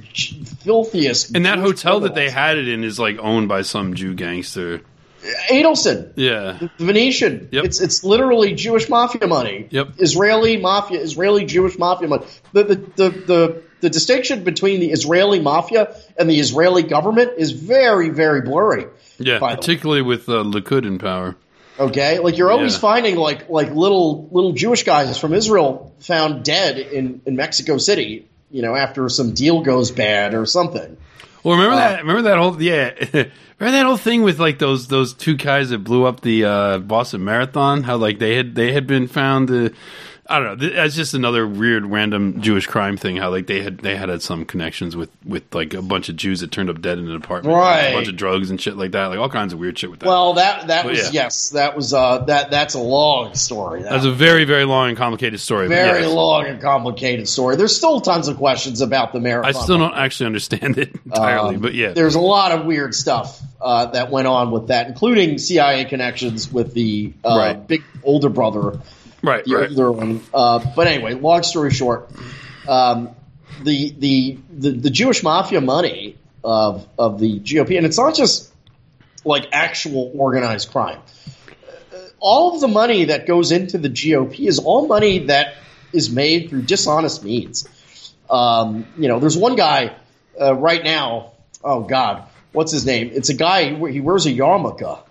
[0.63, 1.36] filthiest.
[1.36, 4.82] and that hotel that they had it in is like owned by some Jew gangster.
[5.50, 7.50] Adelson, Yeah, the Venetian.
[7.52, 7.66] Yep.
[7.66, 9.68] It's it's literally Jewish mafia money.
[9.70, 9.94] Yep.
[10.00, 12.26] Israeli mafia, Israeli Jewish mafia money.
[12.54, 17.52] The the, the the the distinction between the Israeli mafia and the Israeli government is
[17.52, 18.86] very very blurry.
[19.18, 19.40] yeah.
[19.40, 21.36] Particularly with uh, Likud in power.
[21.80, 22.80] Okay, like you're always Yeah.
[22.80, 28.28] finding like like little little Jewish guys from Israel found dead in in Mexico City.
[28.50, 30.98] You know, after some deal goes bad or something.
[31.43, 31.99] Well, remember Uh, that?
[32.01, 32.91] Remember that whole yeah.
[33.13, 36.77] remember that whole thing with like those those two guys that blew up the uh,
[36.80, 37.84] Boston Marathon?
[37.84, 39.49] How like they had they had been found.
[39.49, 39.69] Uh,
[40.32, 40.70] I don't know.
[40.70, 43.17] That's just another weird random Jewish crime thing.
[43.17, 46.15] How like they had they had had some connections with with like a bunch of
[46.15, 47.88] Jews that turned up dead in an apartment, Right.
[47.89, 49.08] A bunch of drugs and shit like that.
[49.08, 50.06] Like all kinds of weird shit with that.
[50.08, 51.24] Well, that that But was yeah.
[51.24, 53.84] yes, that was uh that that's a long story.
[53.84, 55.67] That that's a very very long and complicated story.
[55.67, 56.12] very yes.
[56.13, 57.56] long and complicated story.
[57.58, 59.54] There's still tons of questions about the marathon.
[59.56, 62.96] I still don't actually understand it entirely, Um, but yeah, there's a lot of weird
[62.96, 67.67] stuff uh, that went on with that, including CIA connections with the uh, Right.
[67.67, 68.80] big older brother,
[69.22, 69.96] right, the right.
[69.96, 70.22] one.
[70.34, 72.10] Uh, but anyway, long story short,
[72.68, 73.10] um,
[73.64, 78.52] the, the the the Jewish mafia money of of the GOP, and it's not just
[79.24, 81.00] like actual organized crime.
[81.94, 85.56] Uh, All of the money that goes into the GOP is all money that
[85.94, 87.68] is made through dishonest means.
[88.30, 89.96] Um, you know, there's one guy
[90.40, 91.34] uh, right now.
[91.63, 93.12] Oh God, what's his name?
[93.13, 93.76] It's a guy.
[93.92, 95.04] He wears a yarmulke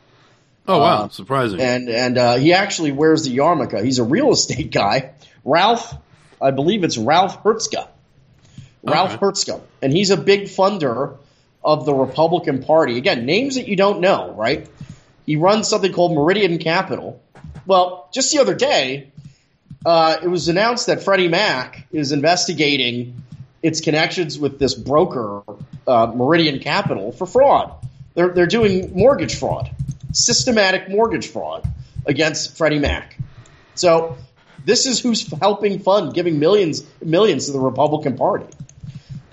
[0.70, 1.60] Oh wow, uh, surprising.
[1.60, 3.82] and and uh, he actually wears the yarmulke.
[3.84, 5.12] He's a real estate guy,
[5.44, 5.94] Ralph.
[6.40, 7.88] I believe it's Ralph Herzka.
[8.82, 9.26] Ralph Okay.
[9.26, 11.16] Herzka, and he's a big funder
[11.62, 12.96] of the Republican Party.
[12.96, 14.66] Again, names that you don't know, right?
[15.26, 17.20] He runs something called Meridian Capital.
[17.66, 19.12] Well, just the other day,
[19.84, 23.22] uh, it was announced that Freddie Mac is investigating
[23.62, 25.42] its connections with this broker,
[25.86, 27.74] uh, Meridian Capital, for fraud.
[28.14, 29.70] They're they're doing mortgage fraud,
[30.12, 31.66] systematic mortgage fraud
[32.06, 33.18] against Freddie Mac.
[33.74, 34.16] So
[34.64, 38.46] this is who's helping fund giving millions millions to the Republican Party.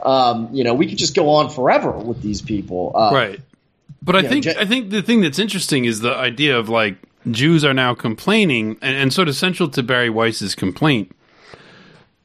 [0.02, 2.92] Um, you know, we could just go on forever with these people.
[2.96, 3.42] Uh, right.
[4.02, 6.98] But I think Je- I think the thing that's interesting is the idea of like
[7.30, 11.14] Jews are now complaining, and, and sort of central to Bari Weiss's complaint.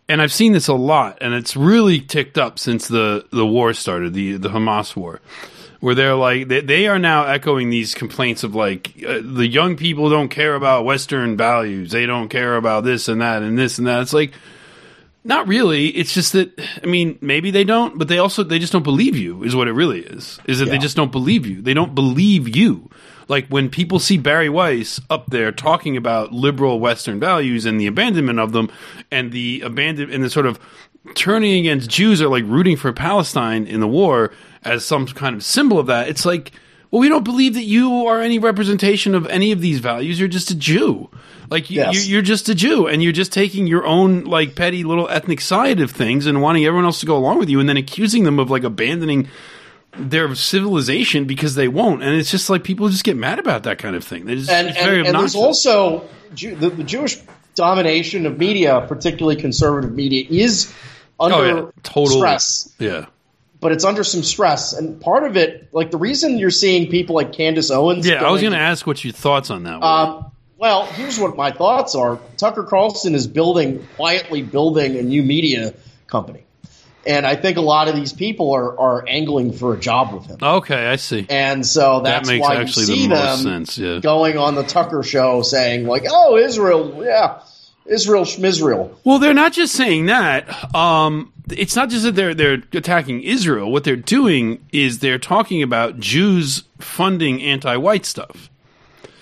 [0.09, 3.73] And I've seen this a lot, and it's really ticked up since the, the war
[3.73, 5.21] started, the the Hamas war,
[5.83, 9.77] where they're like they, they are now echoing these complaints of like uh, the young
[9.77, 13.79] people don't care about Western values, they don't care about this and that and this
[13.79, 14.01] and that.
[14.01, 14.33] It's like
[15.25, 15.89] not really.
[15.89, 19.17] It's just that I mean, maybe they don't, but they also they just don't believe
[19.17, 19.43] you.
[19.43, 20.39] Is what it really is.
[20.47, 21.61] Is that they just don't believe you.
[21.61, 22.89] They don't believe you.
[23.27, 27.89] Like when people see Bari Weiss up there talking about liberal Western values and the
[27.89, 28.71] abandonment of them,
[29.11, 30.61] and the abandon and the sort of
[31.15, 34.33] turning against Jews or like rooting for Palestine in the war
[34.65, 36.09] as some kind of symbol of that.
[36.09, 36.53] It's like,
[36.91, 40.19] well, we don't believe that you are any representation of any of these values.
[40.19, 41.09] You're just a Jew.
[41.51, 42.07] Like you, Yes.
[42.07, 45.41] you, you're just a Jew, and you're just taking your own like petty little ethnic
[45.41, 48.25] side of things and wanting everyone else to go along with you, and then accusing
[48.25, 49.29] them of like abandoning
[49.99, 52.03] their civilization because they won't.
[52.03, 54.27] And it's just like people just get mad about that kind of thing.
[54.27, 55.33] Just, and, it's and, very and obnoxious.
[55.35, 57.19] there's also Jew, the, the Jewish
[57.55, 60.73] domination of media, particularly conservative media, is
[61.19, 62.75] under oh yeah, total stress.
[62.79, 63.07] Yeah,
[63.61, 67.15] But it's under some stress, and part of it, like the reason you're seeing people
[67.15, 68.07] like Candace Owens.
[68.07, 68.25] yeah.
[68.25, 69.81] I was going going to ask what your thoughts on that.
[69.81, 69.87] were.
[69.87, 72.21] Um, well, here's what my thoughts are.
[72.37, 75.75] Tucker Carlson is building quietly building a new media
[76.07, 76.45] company,
[77.07, 80.27] and I think a lot of these people are are angling for a job with
[80.27, 81.27] him, okay, I see.
[81.29, 83.79] and so that's that makes why actually you see the them most sense.
[83.79, 83.99] Yeah.
[84.01, 87.41] going on the Tucker show saying like, "Oh, Israel, yeah,
[87.87, 90.75] Israel, Schmizrael." Well, they're not just saying that.
[90.75, 93.71] Um, it's not just that they're they're attacking Israel.
[93.71, 98.49] What they're doing is they're talking about Jews funding anti-white stuff.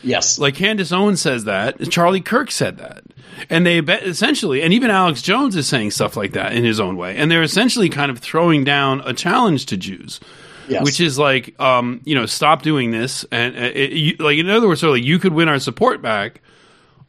[0.02, 1.90] Yes, Like Candace Owens says that.
[1.90, 3.02] Charlie Kirk said that.
[3.48, 6.96] And they essentially, and even Alex Jones is saying stuff like that in his own
[6.96, 7.16] way.
[7.16, 10.20] And they're essentially kind of throwing down a challenge to Jews.
[10.68, 10.84] yes.
[10.84, 14.48] Which is like, um, you know, stop doing this, and uh, it, you, like in
[14.48, 16.40] other words, sort of like you could win our support back,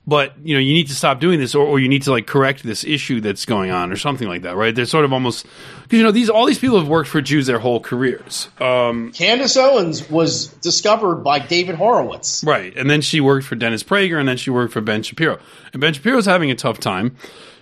[0.05, 2.27] but you know you need to stop doing this, or, or you need to like
[2.27, 4.73] correct this issue that's going on, or something like that, right?
[4.73, 5.45] They're sort of almost
[5.83, 9.11] because you know these all these people have worked for Jews their whole careers, um,
[9.11, 12.43] Candace Owens was discovered by David Horowitz.
[12.43, 12.75] right?
[12.75, 15.39] And then she worked for Dennis Prager, and then she worked for Ben Shapiro,
[15.73, 17.15] and Ben Shapiro's having a tough time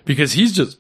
[0.06, 0.80] because he's just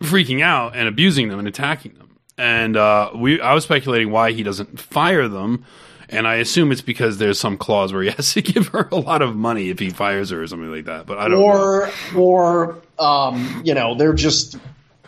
[0.00, 2.16] freaking out and abusing them and attacking them.
[2.36, 5.64] And uh, we, I was speculating why he doesn't fire them,
[6.08, 8.96] and I assume it's because there's some clause where he has to give her a
[8.96, 11.06] lot of money if he fires her or something like that.
[11.06, 11.44] But I don't know.
[11.46, 14.56] or or um, you know they're just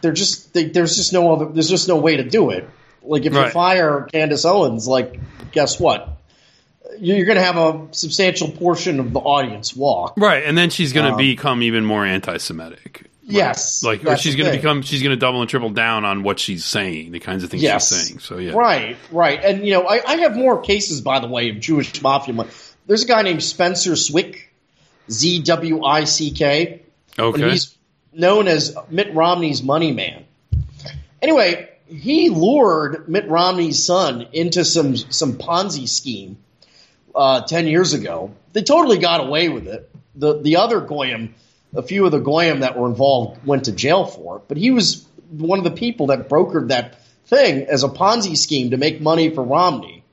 [0.00, 2.68] they're just they, there's just no other there's just no way to do it.
[3.02, 5.18] Like if you fire Candace Owens, like
[5.52, 6.08] guess what?
[6.98, 10.14] You're going to have a substantial portion of the audience walk.
[10.18, 13.09] Right, and then she's going to Um, become even more anti-Semitic.
[13.32, 16.22] Yes, Like, or she's going to become, she's going to double and triple down on
[16.22, 17.88] what she's saying, the kinds of things Yes.
[17.88, 18.18] she's saying.
[18.20, 19.42] So yeah, Right, right.
[19.42, 22.50] And, you know, I, I have more cases, by the way, of Jewish mafia money.
[22.86, 24.38] There's a guy named Spencer Zwick,
[25.10, 26.82] Z W I C K.
[27.18, 27.76] okay, And he's
[28.12, 30.24] known as Mitt Romney's money man.
[31.22, 36.38] Anyway, he lured Mitt Romney's son into some some Ponzi scheme
[37.14, 38.32] uh, ten years ago.
[38.52, 39.90] They totally got away with it.
[40.14, 41.34] The the other goyim,
[41.74, 44.42] a few of the goyim that were involved, went to jail for it.
[44.48, 48.70] But he was one of the people that brokered that thing as a Ponzi scheme
[48.70, 50.04] to make money for Romney.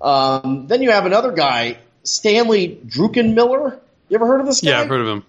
[0.00, 3.78] Um, then you have another guy, Stanley Druckenmiller.
[4.08, 4.70] You ever heard of this guy?
[4.70, 5.24] yeah, I've heard of him.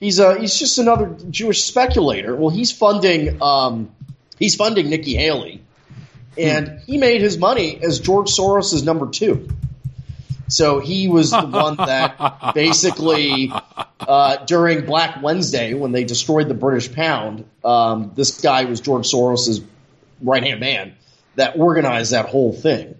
[0.00, 2.34] He's uh he's just another Jewish speculator.
[2.34, 3.90] Well, he's funding um
[4.38, 5.62] he's funding Nikki Haley,
[6.36, 9.48] and he made his money as George Soros' number two.
[10.52, 13.50] So he was the one that basically
[14.00, 19.10] uh, during Black Wednesday when they destroyed the British pound, um, this guy was George
[19.10, 19.64] Soros'
[20.20, 20.94] right hand man
[21.36, 22.94] that organized that whole thing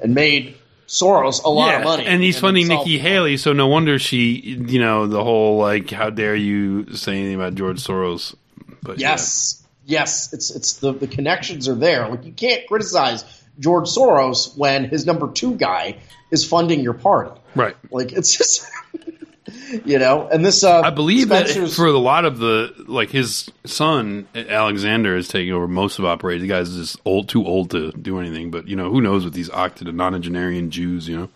[0.00, 0.56] and made
[0.86, 2.04] Soros a lot yeah, of money.
[2.04, 5.90] and he's and funding Nikki Haley, so no wonder she, you know, the whole like,
[5.90, 8.34] how dare you say anything about George Soros?
[8.82, 9.12] But yeah.
[9.12, 12.06] Yes, yes, it's it's the the connections are there.
[12.08, 13.24] Like you can't criticize
[13.58, 15.96] George Soros when his number two guy
[16.34, 17.40] is funding your party.
[17.54, 17.76] right.
[17.90, 18.68] Like it's just
[19.84, 20.28] you know.
[20.28, 25.16] And this uh, I believe that for a lot of the like his son Alexander
[25.16, 26.42] is taking over most of operations.
[26.42, 28.50] The guy's just old, too old to do anything.
[28.50, 31.08] But you know, who knows with these octogenarian Jews?
[31.08, 31.28] You know,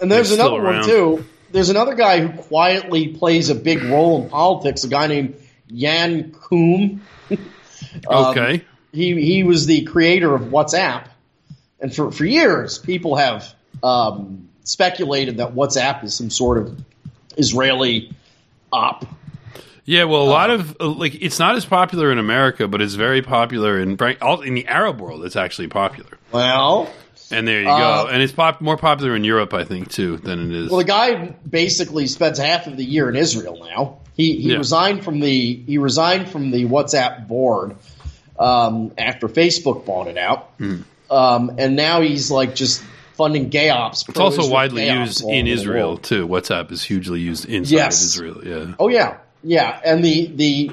[0.00, 1.24] and there's they're another one too.
[1.50, 4.84] There's another guy who quietly plays a big role in politics.
[4.84, 5.36] A guy named
[5.72, 7.00] Jan Koum.
[8.08, 11.06] Um, okay, he he was the creator of WhatsApp,
[11.78, 13.54] and for for years, people have
[13.84, 16.80] um, speculated that WhatsApp is some sort of
[17.36, 18.10] Israeli
[18.72, 19.04] op.
[19.84, 22.94] Yeah, well, a lot of uh, like it's not as popular in America, but it's
[22.94, 25.24] very popular in in the Arab world.
[25.26, 26.88] It's actually popular, Well,
[27.30, 28.08] and there you Uh, go.
[28.08, 30.70] And it's pop- more popular in Europe, I think, too, than it is.
[30.70, 33.98] well, the guy basically spends half of the year in Israel now.
[34.16, 34.56] He he Yeah.
[34.56, 37.76] resigned from the he resigned from the WhatsApp board
[38.38, 40.76] um, after Facebook bought it out, Hmm.
[41.10, 42.82] um, and now he's like just
[43.14, 44.08] funding gay ops.
[44.08, 46.28] it's also widely used in Israel too.
[46.28, 48.00] WhatsApp is hugely used inside Yes.
[48.02, 48.40] of Israel.
[48.44, 50.70] Yeah, Oh yeah, yeah, and the the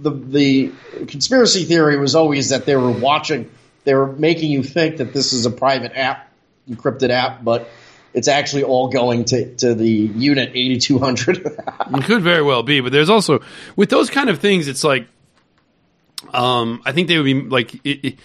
[0.00, 0.72] the the
[1.06, 3.48] conspiracy theory was always that they were watching,
[3.84, 6.30] they were making you think that this is a private app,
[6.68, 7.68] encrypted app, but
[8.12, 11.38] it's actually all going to to the unit eighty two hundred.
[11.46, 12.80] it could very well be.
[12.80, 13.40] But there's also
[13.76, 15.06] with those kind of things, it's like,
[16.32, 17.74] um, I think they would be like.
[17.84, 18.18] It, it,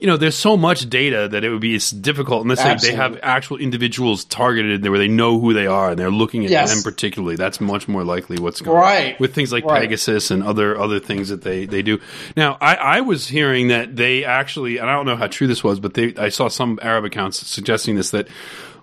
[0.00, 2.96] you know, there's so much data that it would be it's difficult unless they, they
[2.96, 6.50] have actual individuals targeted there where they know who they are and they're looking at
[6.50, 6.72] Yes.
[6.74, 7.36] them particularly.
[7.36, 9.20] That's much more likely what's going Right.
[9.20, 9.82] with things like Right.
[9.82, 12.00] Pegasus and other other things that they they do.
[12.36, 15.62] Now, I, I was hearing that they actually, and I don't know how true this
[15.62, 18.26] was, but they I saw some Arab accounts suggesting this that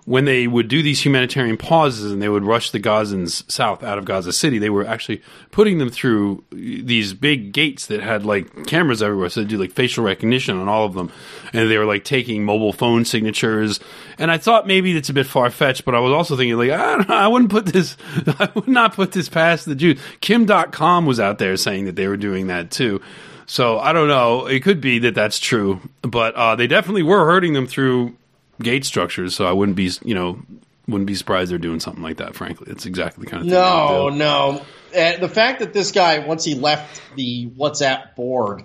[0.08, 3.98] when they would do these humanitarian pauses and they would rush the Gazans south out
[3.98, 8.66] of Gaza City, they were actually putting them through these big gates that had like
[8.66, 11.12] cameras everywhere, so they do like facial recognition on all of them,
[11.52, 13.80] and they were like taking mobile phone signatures.
[14.16, 16.70] And I thought maybe it's a bit far fetched, but I was also thinking like
[16.78, 20.00] I, know, I wouldn't put this, I would not put this past the Jews.
[20.22, 23.02] Kim Dotcom was out there saying that they were doing that too.
[23.44, 24.46] So I don't know.
[24.46, 28.16] It could be that that's true, but uh, they definitely were hurting them through
[28.60, 29.34] gate structures.
[29.34, 30.40] So I wouldn't be, you know,
[30.86, 32.34] wouldn't be surprised they're doing something like that.
[32.34, 33.54] Frankly, it's exactly the kind of thing.
[33.54, 34.18] no, they would do.
[34.18, 34.62] no.
[34.96, 38.64] Uh, the fact that this guy, once he left the WhatsApp board,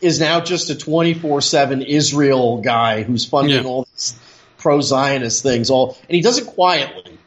[0.00, 3.68] is now just a twenty four seven Israel guy who's funding Yeah.
[3.68, 4.14] all these
[4.58, 5.68] pro Zionist things.
[5.70, 7.18] All and he does it quietly.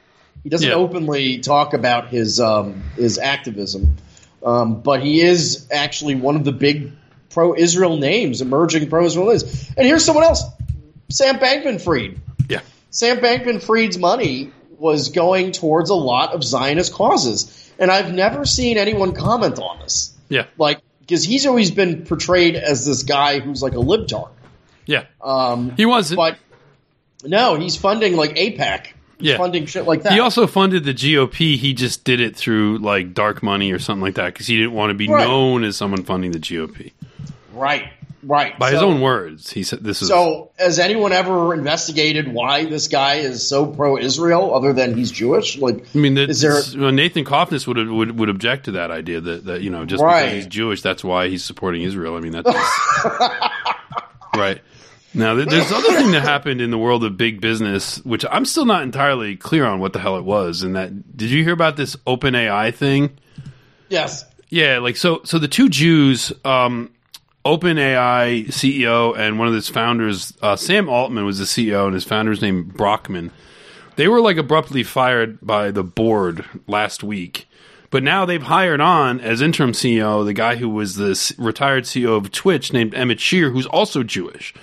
[0.43, 0.75] He doesn't Yeah.
[0.75, 3.97] openly talk about his um, his activism,
[4.43, 6.91] um, but he is actually one of the big
[7.29, 9.43] pro Israel names, emerging pro Israel names.
[9.77, 10.43] And here's someone else,
[11.13, 12.19] Sam Bankman-Fried.
[12.49, 18.45] Yeah, Sam Bankman-Fried's money was going towards a lot of Zionist causes, and I've never
[18.45, 20.13] seen anyone comment on this.
[20.29, 24.29] yeah, Like, because he's always been portrayed as this guy who's like a libtard.
[24.85, 25.03] yeah.
[25.21, 26.13] Um, He was.
[26.13, 26.37] but
[27.23, 28.87] no, he's funding like AIPAC.
[29.19, 29.37] He's Yeah.
[29.37, 30.11] funding shit like that.
[30.13, 31.55] He also funded the GOP.
[31.55, 34.73] He just did it through like dark money or something like that because he didn't
[34.73, 35.25] want to be Right.
[35.25, 36.91] known as someone funding the GOP.
[37.53, 37.85] right,
[38.23, 38.57] right.
[38.57, 40.07] By his own words, he said this is.
[40.09, 45.57] So, has anyone ever investigated why this guy is so pro-Israel, other than he's Jewish?
[45.57, 46.91] Like, I mean, is there?
[46.91, 50.23] Nathan Cofnas would, would would object to that idea that, that you know just Right.
[50.23, 52.15] because he's Jewish, that's why he's supporting Israel.
[52.15, 52.49] I mean, that's
[54.35, 54.61] right.
[55.15, 58.65] Now, there's other thing that happened in the world of big business, which I'm still
[58.65, 60.63] not entirely clear on what the hell it was.
[60.63, 63.11] And that did you hear about this OpenAI thing?
[63.89, 64.25] Yes.
[64.49, 65.21] Yeah, like so.
[65.23, 66.89] So the two Jews, um,
[67.45, 72.05] OpenAI CEO and one of its founders, uh, Sam Altman was the CEO, and his
[72.05, 73.31] founder's name Brockman.
[73.95, 77.47] They were like abruptly fired by the board last week,
[77.89, 82.17] but now they've hired on as interim CEO the guy who was the retired CEO
[82.17, 84.53] of Twitch, named Emmett Shear, who's also Jewish,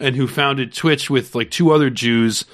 [0.00, 2.44] and who founded Twitch with like two other Jews.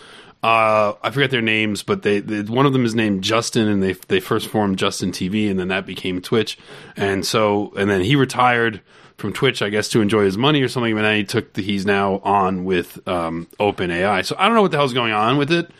[0.43, 3.83] Uh, I forget their names, but they, they one of them is named Justin, and
[3.83, 6.59] they they first formed Justin TV, and then that became Twitch,
[6.97, 8.81] and so and then he retired
[9.17, 10.97] from Twitch, I guess, to enjoy his money or something.
[10.97, 14.25] And then he took the, he's now on with um, OpenAI.
[14.25, 15.71] So I don't know what the hell's going on with it.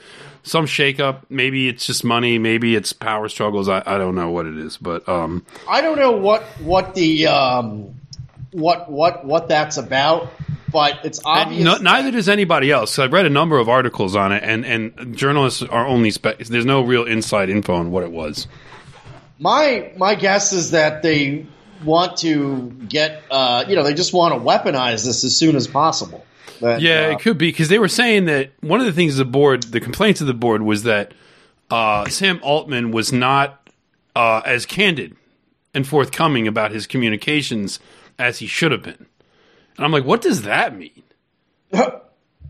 [0.43, 1.23] Some shakeup.
[1.31, 2.39] Maybe it's just money.
[2.39, 3.69] Maybe it's power struggles.
[3.69, 7.29] I, I don't know what it is, but um, I don't know what what the
[7.29, 7.95] um,
[8.53, 10.29] what what what that's about,
[10.71, 11.65] but it's obvious.
[11.65, 12.99] no, neither does anybody else.
[12.99, 16.67] I've read a number of articles on it, and and journalists are only spe- there's
[16.67, 18.47] no real inside info on what it was.
[19.39, 21.47] My my guess is that they
[21.85, 25.67] want to get uh, you know they just want to weaponize this as soon as
[25.67, 26.25] possible.
[26.61, 29.17] That, Yeah, uh, it could be because they were saying that one of the things
[29.17, 31.13] the board, the complaints of the board was that
[31.71, 33.69] uh, Sam Altman was not
[34.15, 35.17] uh, as candid
[35.75, 37.81] and forthcoming about his communications
[38.19, 39.07] as he should have been.
[39.77, 41.03] And I'm like, what does that mean?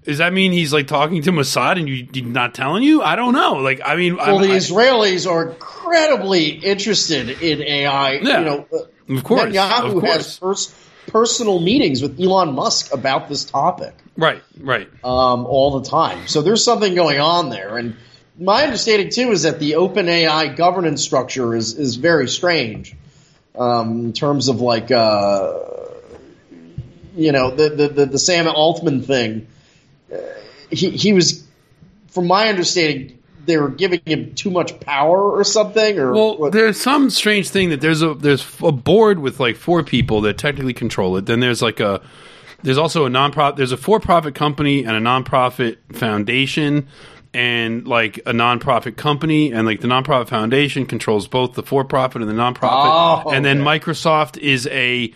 [0.05, 3.03] Does that mean he's like talking to Mossad and you he's not telling you?
[3.03, 3.55] I don't know.
[3.55, 8.13] Like, I mean, well, I, the I- Israelis are incredibly interested in AI.
[8.15, 10.75] Yeah, you know, uh, of course, Netanyahu of has pers-
[11.07, 13.95] personal meetings with Elon Musk about this topic.
[14.17, 14.89] right, right.
[15.03, 16.27] um, all the time.
[16.29, 17.79] So there's something going on there.
[17.79, 17.97] And
[18.39, 22.95] my understanding too is that the OpenAI governance structure is is very strange
[23.57, 25.61] um, in terms of like uh,
[27.17, 29.47] you know the, the the the Sam Altman thing.
[30.15, 30.19] Uh,
[30.71, 31.45] he he was,
[32.09, 35.99] from my understanding, they were giving him too much power or something.
[35.99, 39.57] Or Well, what- there's some strange thing that there's a there's a board with like
[39.57, 41.27] four people that technically control it.
[41.27, 42.01] Then there's like a
[42.62, 43.57] there's also a nonprofit.
[43.57, 46.87] There's a for-profit company and a nonprofit foundation,
[47.35, 52.31] and like a nonprofit company and like the nonprofit foundation controls both the for-profit and
[52.31, 52.71] the nonprofit.
[53.27, 53.61] Oh, and then.
[53.61, 55.12] Microsoft is a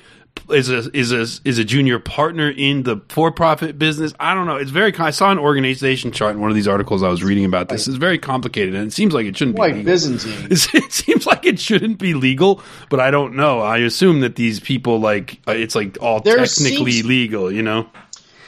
[0.51, 4.14] is a is a is a junior partner in the for-profit business.
[4.18, 4.57] I don't know.
[4.57, 4.95] It's very.
[4.97, 7.86] I saw an organization chart in one of these articles I was reading about this.
[7.89, 9.93] It's very complicated, and it seems like it shouldn't be like legal.
[9.93, 10.49] Byzantine.
[10.51, 13.61] It seems like it shouldn't be legal, but I don't know.
[13.61, 17.62] I assume that these people like uh, it's like all There technically seems- legal, you
[17.62, 17.86] know.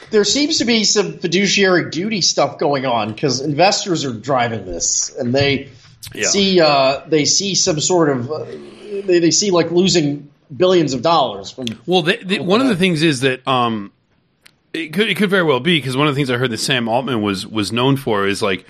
[0.09, 5.15] there seems to be some fiduciary duty stuff going on because investors are driving this,
[5.17, 5.69] and they
[6.13, 6.27] Yeah.
[6.27, 8.45] see uh, they see some sort of uh,
[9.05, 12.75] they, they see like losing billions of dollars from Well, they, they, one of the
[12.75, 13.91] things is that um,
[14.73, 16.57] it could it could very well be because one of the things I heard that
[16.59, 18.65] Sam Altman was was known for is like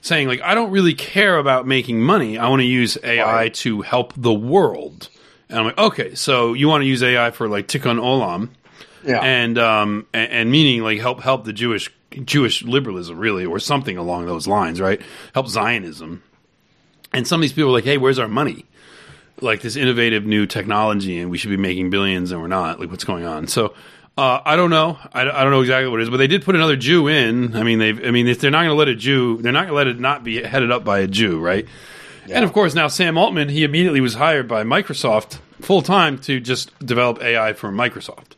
[0.00, 2.38] saying like I don't really care about making money.
[2.38, 3.54] I want to use AI Right.
[3.54, 5.08] to help the world.
[5.48, 8.50] And I'm like, okay, so you want to use AI for like tikkun olam,
[9.04, 9.18] yeah.
[9.20, 11.90] and um and, and meaning like help help the Jewish
[12.24, 15.00] Jewish liberalism really or something along those lines, right?
[15.34, 16.22] Help Zionism.
[17.12, 18.64] And some of these people are like, "Hey, where's our money?
[19.42, 22.80] Like this innovative new technology, and we should be making billions, and we're not.
[22.80, 23.74] Like, what's going on?" So.
[24.18, 24.98] Uh, I don't know.
[25.14, 27.56] I, I don't know exactly what it is, but they did put another Jew in.
[27.56, 28.04] I mean, they've.
[28.04, 29.86] I mean, if they're not going to let a Jew, they're not going to let
[29.86, 31.66] it not be headed up by a Jew, right?
[32.28, 36.40] And of course, now Sam Altman, he immediately was hired by Microsoft full time to
[36.40, 38.32] just develop AI for Microsoft.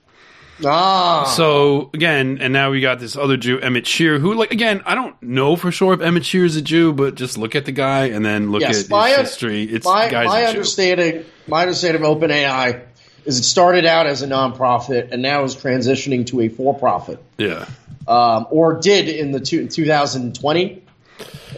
[0.64, 4.82] Ah, So again, and now we got this other Jew, Emmett Shear, who like again,
[4.84, 7.64] I don't know for sure if Emmett Shear is a Jew, but just look at
[7.64, 9.64] the guy and then look yes, at my, his history.
[9.64, 12.82] It's my, my understanding my understanding of OpenAI
[13.24, 17.22] is it started out as a nonprofit and now is transitioning to a for-profit.
[17.38, 17.66] Yeah,
[18.06, 20.82] um, or did in the two, 2020,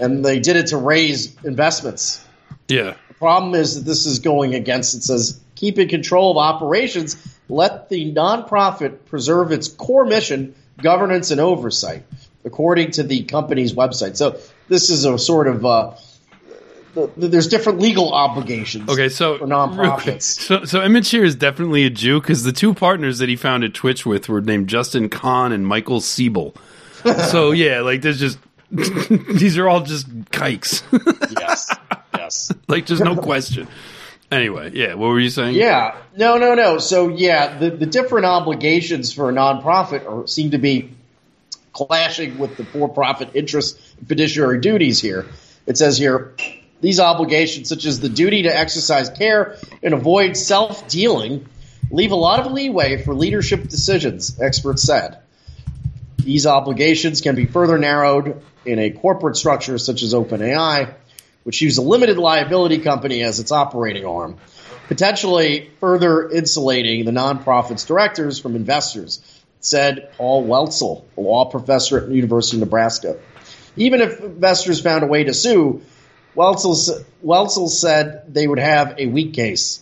[0.00, 2.24] and they did it to raise investments.
[2.68, 4.94] yeah, The problem is that this is going against.
[4.94, 7.16] It says keep in control of operations.
[7.48, 12.04] Let the nonprofit preserve its core mission, governance, and oversight,
[12.44, 14.16] according to the company's website.
[14.16, 14.38] So
[14.68, 15.94] this is a sort of uh,
[16.94, 18.88] th- th- there's different legal obligations.
[18.88, 20.40] Okay, so for nonprofits.
[20.44, 23.74] So, so Emmett Shear is definitely a Jew because the two partners that he founded
[23.74, 26.54] Twitch with were named Justin Kan and Michael Siebel.
[27.28, 28.38] so yeah, like there's just
[28.70, 30.82] these are all just kikes.
[31.38, 31.74] yes,
[32.16, 32.52] yes.
[32.68, 33.68] like just no question.
[34.34, 35.54] Anyway, yeah, what were you saying?
[35.54, 36.78] Yeah, no, no, no.
[36.78, 40.90] So yeah, the, the different obligations for a nonprofit are, seem to be
[41.72, 45.26] clashing with the for-profit interest and fiduciary duties here.
[45.66, 46.34] It says here
[46.80, 51.46] these obligations, such as the duty to exercise care and avoid self-dealing,
[51.92, 54.40] leave a lot of leeway for leadership decisions.
[54.40, 55.18] Experts said
[56.18, 60.92] these obligations can be further narrowed in a corporate structure such as OpenAI,
[61.44, 64.36] which uses a limited liability company as its operating arm,
[64.88, 69.20] potentially further insulating the nonprofit's directors from investors,
[69.60, 73.18] said Paul Weitzel, a law professor at the University of Nebraska.
[73.76, 75.82] Even if investors found a way to sue,
[76.34, 79.80] Weitzel, Weitzel said they would have a weak case.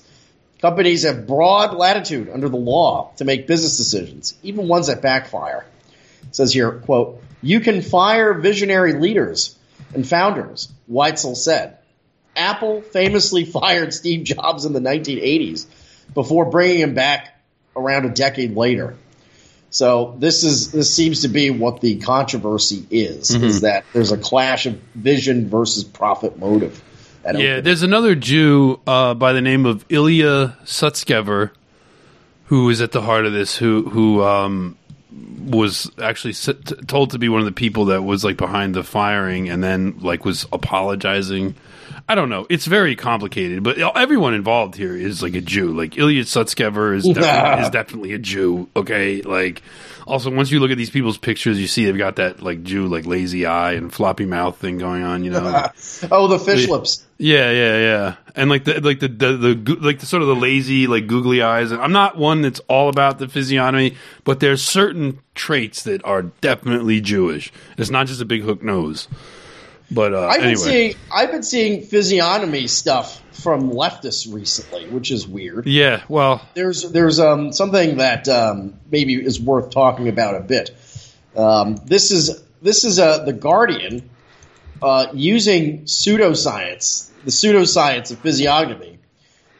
[0.61, 5.67] Companies have broad latitude under the law to make business decisions, even ones that backfire.
[6.23, 9.59] It says here, quote, you can fire visionary leaders
[9.95, 11.79] and founders, Weitzel said.
[12.35, 15.67] Apple famously fired Steve Jobs in the 1980s
[16.15, 17.41] before bringing him back
[17.77, 18.97] around a decade later.
[19.71, 24.19] So this is this seems to be what the controversy is: is that there's a
[24.19, 26.83] clash of vision versus profit motive.
[27.25, 31.53] at Yeah, there's another Jew uh, by the name of Ilya Sutskever
[32.53, 33.57] who is at the heart of this.
[33.57, 34.77] Who who um,
[35.45, 36.35] was actually
[36.87, 39.99] told to be one of the people that was like behind the firing, and then
[40.01, 41.55] like was apologizing.
[42.09, 42.47] I don't know.
[42.49, 45.73] It's very complicated, but everyone involved here is like a Jew.
[45.73, 48.69] Like Ilya Sutskever is definitely, is definitely a Jew.
[48.75, 49.63] Okay, like
[50.07, 52.87] also once you look at these people's pictures, you see they've got that like Jew
[52.87, 55.25] like lazy eye and floppy mouth thing going on.
[55.25, 55.69] You know.
[56.11, 57.07] oh, the fish lips.
[57.23, 60.35] Yeah, yeah, yeah, and like the like the the, the like the sort of the
[60.35, 61.71] lazy like googly eyes.
[61.71, 63.95] And I'm not one that's all about the physiognomy,
[64.25, 67.53] but there's certain traits that are definitely Jewish.
[67.79, 69.07] It's not just a big hook nose.
[69.89, 75.13] But uh, I've been anyway, seeing I've been seeing physiognomy stuff from leftists recently, which
[75.13, 75.67] is weird.
[75.69, 76.03] yeah.
[76.09, 80.75] Well, There's there's um, something that um, maybe is worth talking about a bit.
[81.37, 84.11] Um, this is this is uh, the Guardian
[84.83, 88.99] uh, using pseudoscience, the pseudoscience of physiognomy,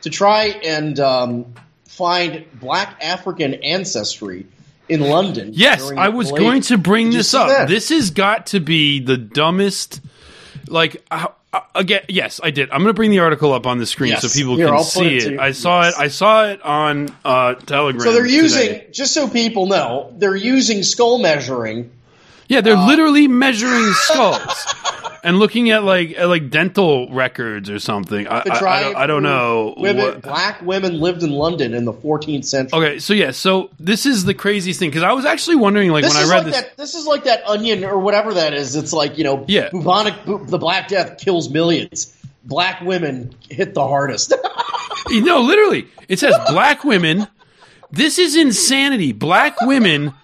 [0.03, 1.55] to try and um,
[1.87, 4.47] find Black African ancestry
[4.89, 5.51] in London.
[5.53, 7.49] Yes, I was late- going to bring Did this up.
[7.49, 7.69] that?
[7.69, 10.01] This has got to be the dumbest.
[10.69, 12.71] Like uh, uh, again, yes, I did.
[12.71, 14.23] I'm going to bring the article up on the screen Yes.
[14.23, 15.39] so people Here, can I'll see it it.
[15.39, 15.95] I saw yes.
[15.95, 16.01] it.
[16.01, 18.01] I saw it on uh, Telegram.
[18.01, 18.87] So they're using, today.
[18.91, 21.91] just so people know, they're using skull measuring.
[22.49, 24.75] Yeah, they're literally measuring skulls
[25.25, 28.27] and looking at like at like dental records or something.
[28.27, 29.75] I, I- I don't, I don't know.
[29.77, 32.79] Women, what- black women lived in London in the 14th century.
[32.79, 36.05] Okay, so yeah, so this is the craziest thing because I was actually wondering, like
[36.05, 36.61] This when I read like this.
[36.63, 36.77] that.
[36.77, 38.75] This is like that onion or whatever that is.
[38.77, 39.71] It's like you know, Yeah.
[39.71, 40.25] bubonic.
[40.25, 42.17] Bu- the Black Death kills millions.
[42.45, 44.33] Black women hit the hardest.
[45.11, 47.29] you No, literally, it says black women.
[47.93, 49.13] This is insanity.
[49.13, 50.15] Black women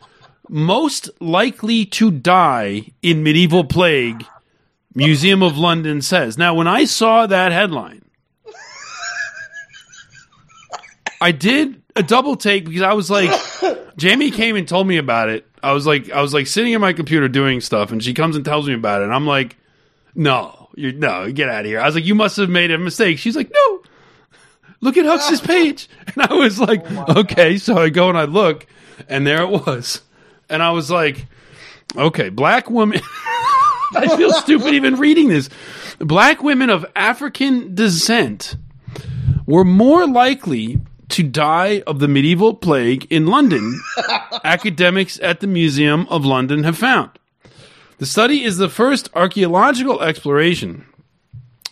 [0.49, 4.25] most likely to die in medieval plague.
[4.99, 6.37] Museum of London says.
[6.37, 8.05] Now, when I saw that headline,
[11.21, 13.31] I did a double take because I was like,
[13.97, 15.47] Jamie came and told me about it.
[15.63, 18.35] I was like, I was like sitting at my computer doing stuff, and she comes
[18.35, 19.05] and tells me about it.
[19.05, 19.57] And I'm like,
[20.17, 21.81] no, you no, get out of here.
[21.81, 23.19] I was like, you must have made a mistake.
[23.19, 23.83] She's like, no,
[24.81, 25.89] look at Hux's page.
[26.15, 27.59] And I was like, oh okay.
[27.59, 28.67] So I go and I look,
[29.09, 30.03] and there it was.
[30.49, 31.27] And I was like,
[31.97, 33.01] okay, black woman.
[33.95, 35.49] I feel stupid even reading this.
[35.99, 38.57] Black women of African descent
[39.47, 40.81] were more likely
[41.11, 43.81] to die of the medieval plague in London,
[44.45, 47.11] academics at the Museum of London have found.
[47.99, 50.85] The study is the first archaeological exploration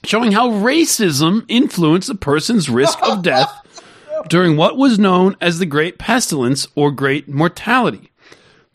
[0.05, 3.53] showing how racism influenced a person's risk of death
[4.29, 8.11] during what was known as the Great Pestilence or Great Mortality.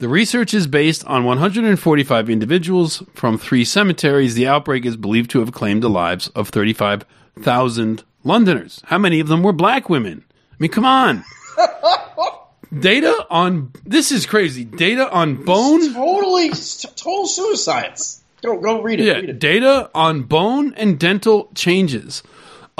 [0.01, 4.33] The research is based on 145 individuals from three cemeteries.
[4.33, 8.81] The outbreak is believed to have claimed the lives of 35,000 Londoners.
[8.85, 10.25] How many of them were black women?
[10.53, 11.23] I mean, come on.
[12.79, 14.65] Data on this is crazy.
[14.65, 18.23] Data on bone totally, t- total suicides.
[18.41, 19.05] Go, go read it.
[19.05, 19.39] Yeah, read it.
[19.39, 22.23] data on bone and dental changes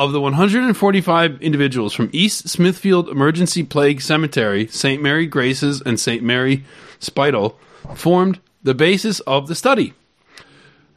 [0.01, 4.99] of the 145 individuals from East Smithfield Emergency Plague Cemetery, St.
[4.99, 6.23] Mary Graces, and St.
[6.23, 6.65] Mary
[6.97, 7.55] Spital
[7.93, 9.93] formed the basis of the study.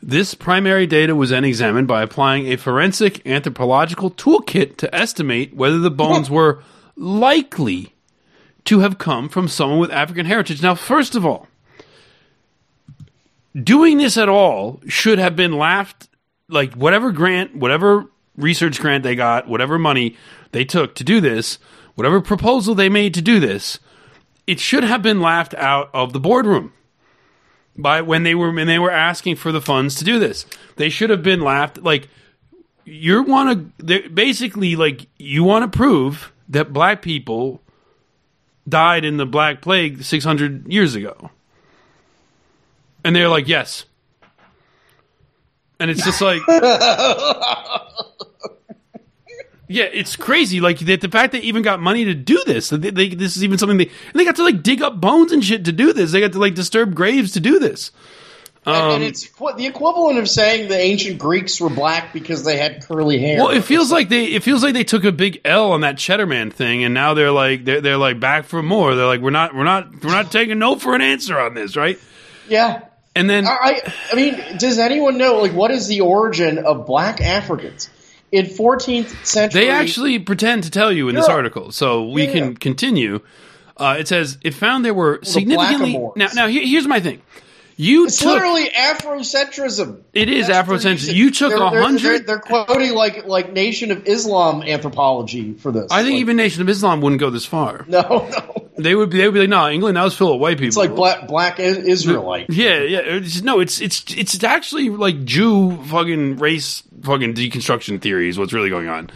[0.02, 5.78] This primary data was then examined by applying a forensic anthropological toolkit to estimate whether
[5.78, 6.62] the bones were
[6.96, 7.92] likely
[8.64, 10.62] to have come from someone with African heritage.
[10.62, 11.46] Now, first of all,
[13.54, 16.08] doing this at all should have been laughed
[16.48, 18.06] like whatever grant whatever
[18.36, 20.16] research grant they got whatever money
[20.52, 21.58] they took to do this
[21.94, 23.78] whatever proposal they made to do this
[24.46, 26.72] it should have been laughed out of the boardroom
[27.76, 30.88] by when they were when they were asking for the funds to do this they
[30.88, 32.08] should have been laughed like
[32.84, 37.62] you want to basically like you want to prove that black people
[38.68, 41.30] died in the black plague 600 years ago
[43.04, 43.84] and they're like, yes.
[45.78, 46.40] And it's just like,
[49.68, 50.60] yeah, it's crazy.
[50.60, 52.68] Like the, the fact they even got money to do this.
[52.70, 55.32] They, they, this is even something they and they got to like dig up bones
[55.32, 56.12] and shit to do this.
[56.12, 57.90] They got to like disturb graves to do this.
[58.66, 62.56] and, Um, and it's the equivalent of saying the ancient Greeks were black because they
[62.56, 63.38] had curly hair.
[63.38, 65.96] Well, it feels like they it feels like they took a big L on that
[65.98, 68.94] Cheddar Man thing, and now they're like they're, they're like back for more.
[68.94, 71.76] They're like we're not we're not we're not taking no for an answer on this,
[71.76, 71.98] right?
[72.48, 72.82] yeah.
[73.16, 77.20] And then I, I mean, does anyone know like what is the origin of black
[77.20, 77.88] Africans
[78.34, 79.60] in 14th century?
[79.62, 82.32] They actually pretend to tell you in this article, so we Yeah.
[82.32, 83.20] can continue.
[83.76, 85.94] Uh, it says it found there were significantly.
[85.94, 86.16] blackamoors.
[86.16, 87.20] Now, now here- here's my thing.
[87.76, 90.02] You It's took literally Afrocentrism.
[90.12, 91.14] it is That's Afrocentrism.
[91.14, 92.26] You took a hundred.
[92.26, 95.90] They're, quoting like like Nation of Islam anthropology for this.
[95.90, 97.84] I think Like, even Nation of Islam wouldn't go this far.
[97.88, 98.70] no, no.
[98.76, 99.18] They would be.
[99.18, 100.68] They would be like, no, England that was full of white people.
[100.68, 102.50] It's like black black Israelite.
[102.50, 103.00] Yeah, yeah.
[103.04, 108.52] It's, no, it's it's it's actually like Jew fucking race fucking deconstruction theory is what's
[108.52, 109.10] really going on.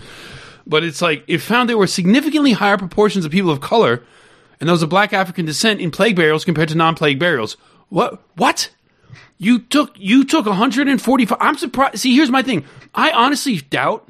[0.67, 4.03] But it's like it found there were significantly higher proportions of people of color
[4.61, 7.57] and those of black African descent in plague burials compared to non-plague burials.
[7.89, 8.23] What?
[8.37, 8.71] What?
[9.39, 11.39] You took you took 145.
[11.41, 11.99] I'm surprised.
[11.99, 12.65] See, here's my thing.
[12.95, 14.09] I honestly doubt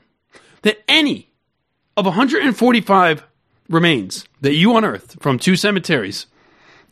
[0.63, 1.31] that any
[1.97, 3.23] of 145
[3.69, 6.27] remains that you unearthed from two cemeteries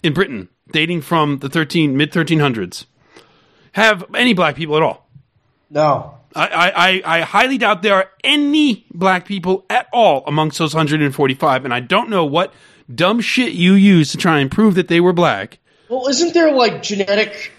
[0.02, 2.84] in Britain dating from the 13 mid 1300s
[3.72, 5.08] have any black people at all.
[5.70, 6.14] No.
[6.34, 10.74] I, I, I- I highly doubt there are any black people at all amongst those
[10.74, 12.52] 145, and I don't know what
[12.94, 15.58] dumb shit you used to try and prove that they were black.
[15.88, 17.52] Well, isn't there like genetic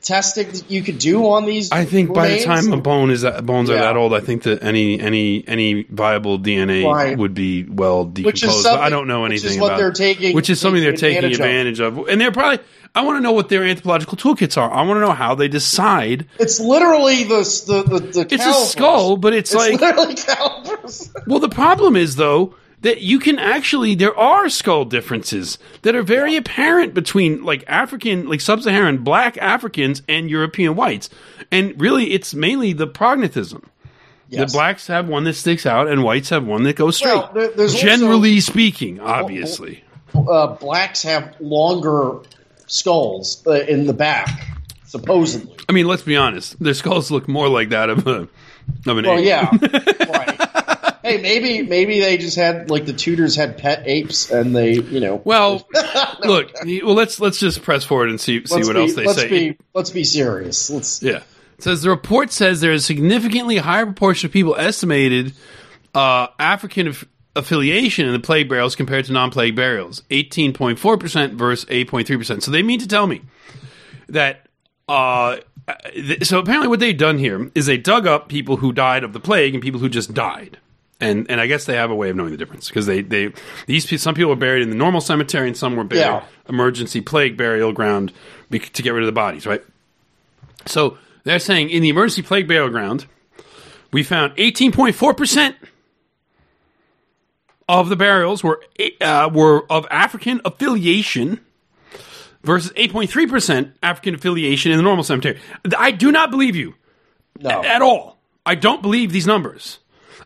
[0.00, 1.70] testing that you could do on these?
[1.72, 4.44] I think by the time a bone is that, bones are that old, I think
[4.44, 7.18] that any any any viable DNA Right.
[7.18, 8.64] would be well decomposed.
[8.64, 10.92] But I don't know which is anything what about they're taking- which is something they're
[10.92, 12.08] taking advantage advantage of.
[12.08, 12.60] and they're probably.
[12.94, 14.72] I want to know what their anthropological toolkits are.
[14.72, 16.26] I want to know how they decide.
[16.38, 20.14] It's literally the the the, the It's a skull, but it's, It's like literally
[20.62, 21.10] calipers.
[21.26, 26.02] Well, the problem is though that you can actually there are skull differences that are
[26.02, 31.10] very apparent between like African, like sub-Saharan black Africans and European whites,
[31.50, 33.64] and really it's mainly the prognathism.
[34.30, 34.52] Yes.
[34.52, 37.14] The blacks have one that sticks out, and whites have one that goes straight.
[37.14, 39.82] Well, there- there's also- Generally speaking, obviously.
[40.14, 42.18] uh, blacks have longer
[42.66, 44.28] skulls uh, in the back,
[44.84, 45.54] supposedly.
[45.68, 46.62] I mean, let's be honest.
[46.62, 48.28] Their skulls look more like that of a
[48.86, 49.24] of an Well, ape.
[49.24, 49.50] yeah,
[50.10, 50.47] right.
[51.08, 55.00] Hey, maybe maybe they just had like the Tudors had pet apes, and they you
[55.00, 55.20] know.
[55.24, 55.66] Well,
[56.20, 56.52] look.
[56.64, 59.28] Well, let's let's just press forward and see see what be, else they let's say.
[59.28, 60.70] Be, let's be serious.
[60.70, 61.02] Let's.
[61.02, 61.22] Yeah.
[61.56, 65.32] It says the report says there is significantly higher proportion of people estimated
[65.92, 67.04] uh, African aff-
[67.34, 70.02] affiliation in the plague burials compared to non-plague burials.
[70.10, 72.42] 18.4% versus 8.3%.
[72.42, 73.22] So they mean to tell me
[74.08, 74.46] that
[74.88, 75.38] uh,
[75.92, 79.12] th- so apparently what they've done here is they dug up people who died of
[79.12, 80.58] the plague and people who just died.
[81.00, 83.32] And and I guess they have a way of knowing the difference because they, they
[83.66, 86.24] these some people were buried in the normal cemetery and some were buried Yeah.
[86.48, 88.12] emergency plague burial ground
[88.50, 89.62] be- to get rid of the bodies, right?
[90.66, 93.06] So they're saying in the emergency plague burial ground,
[93.92, 95.54] we found 18.4%
[97.68, 98.60] of the burials were
[99.00, 101.40] uh, were of African affiliation
[102.42, 105.38] versus 8.3% African affiliation in the normal cemetery.
[105.76, 106.74] I do not believe you
[107.38, 107.62] No.
[107.62, 108.18] at all.
[108.46, 109.78] I don't believe these numbers.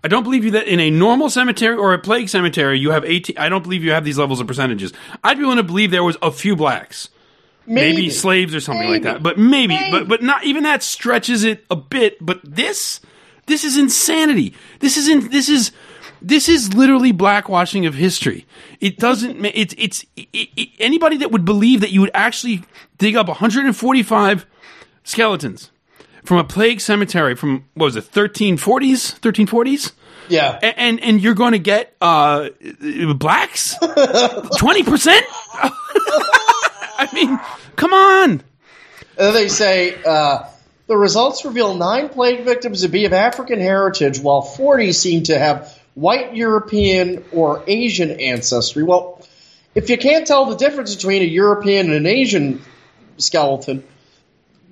[0.05, 3.05] I don't believe you that in a normal cemetery or a plague cemetery you have
[3.05, 4.93] 18 I don't believe you have these levels of percentages.
[5.23, 7.09] I'd be willing to believe there was a few blacks
[7.67, 9.23] maybe, slaves or something like that.
[9.23, 9.91] But maybe, Maybe.
[9.91, 12.25] but but not even that stretches it a bit.
[12.25, 13.01] But this,
[13.47, 14.55] this is insanity.
[14.81, 15.73] This is in, this is
[16.21, 18.47] this is literally blackwashing of history.
[18.81, 19.45] It doesn't.
[19.45, 22.63] It's it's it, it, anybody that would believe that you would actually
[22.99, 24.47] dig up 145
[25.05, 25.72] skeletons
[26.25, 29.93] from a plague cemetery from what was it 1340s 1340s
[30.29, 30.59] Yeah.
[30.63, 32.49] and and, and you're going to get uh,
[33.17, 33.77] blacks
[34.59, 35.25] twenty percent.
[36.99, 37.41] I mean,
[37.77, 38.43] come on.
[39.19, 40.45] And they say uh,
[40.87, 45.39] the results reveal nine plague victims to be of African heritage, while 40 seem to
[45.39, 48.83] have white European or Asian ancestry.
[48.85, 49.21] Well,
[49.75, 52.63] if you can't tell the difference between a European and an Asian
[53.19, 53.83] skeleton,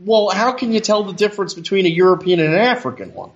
[0.05, 3.31] well, how can you tell the difference between a European and an African one?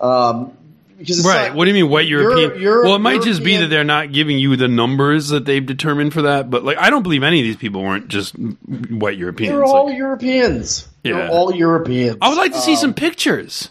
[0.00, 0.52] Um,
[0.98, 1.48] because Right.
[1.48, 2.62] not- What do you mean white Euro- European?
[2.62, 5.64] Euro- well, it might just be that they're not giving you the numbers that they've
[5.64, 6.50] determined for that.
[6.50, 9.52] But like, I don't believe any of these people weren't just white Europeans.
[9.52, 10.88] They're all Like, Europeans.
[11.04, 11.12] Yeah.
[11.14, 12.16] They're all Europeans.
[12.20, 13.70] I would like to see Um, some pictures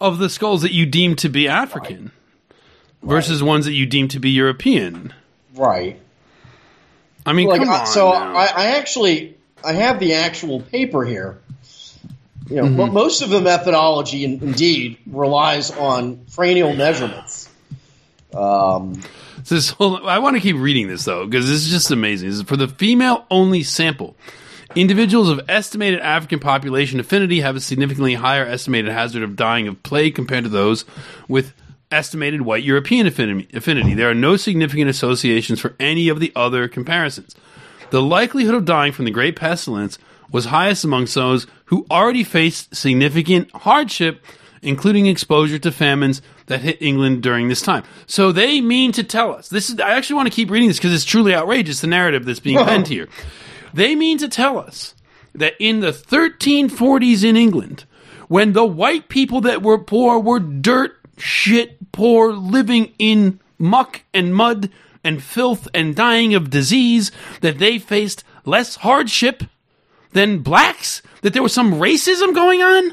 [0.00, 2.12] of the skulls that you deem to be African
[3.02, 5.12] versus ones that you deem to be European.
[5.54, 5.98] right.
[7.26, 7.86] I mean, like come on.
[7.86, 8.08] so.
[8.08, 11.38] I, I actually I have the actual paper here.
[12.48, 12.76] You know, Mm-hmm.
[12.76, 17.48] mo- most of the methodology, in, indeed, relies on cranial measurements.
[18.34, 19.02] Um,
[19.48, 22.28] This on, I want to keep reading this though because this is just amazing.
[22.28, 24.16] This is for the female only sample.
[24.74, 29.82] Individuals of estimated African population affinity have a significantly higher estimated hazard of dying of
[29.82, 30.84] plague compared to those
[31.26, 31.54] with
[31.90, 33.94] estimated white European affinity.
[33.94, 37.34] There are no significant associations for any of the other comparisons.
[37.90, 39.98] The likelihood of dying from the Great Pestilence
[40.30, 44.22] was highest amongst those who already faced significant hardship,
[44.62, 47.84] including exposure to famines that hit England during this time.
[48.06, 49.80] So they mean to tell us this is.
[49.80, 51.80] I actually want to keep reading this because it's truly outrageous.
[51.80, 53.08] The narrative that's being penned here.
[53.72, 54.94] They mean to tell us
[55.34, 57.84] that in the 1340s in England,
[58.28, 64.34] when the white people that were poor were dirt, shit, poor, living in muck and
[64.34, 64.70] mud
[65.08, 69.42] and filth and dying of disease, that they faced less hardship
[70.12, 71.00] than blacks?
[71.22, 72.92] That there was some racism going on?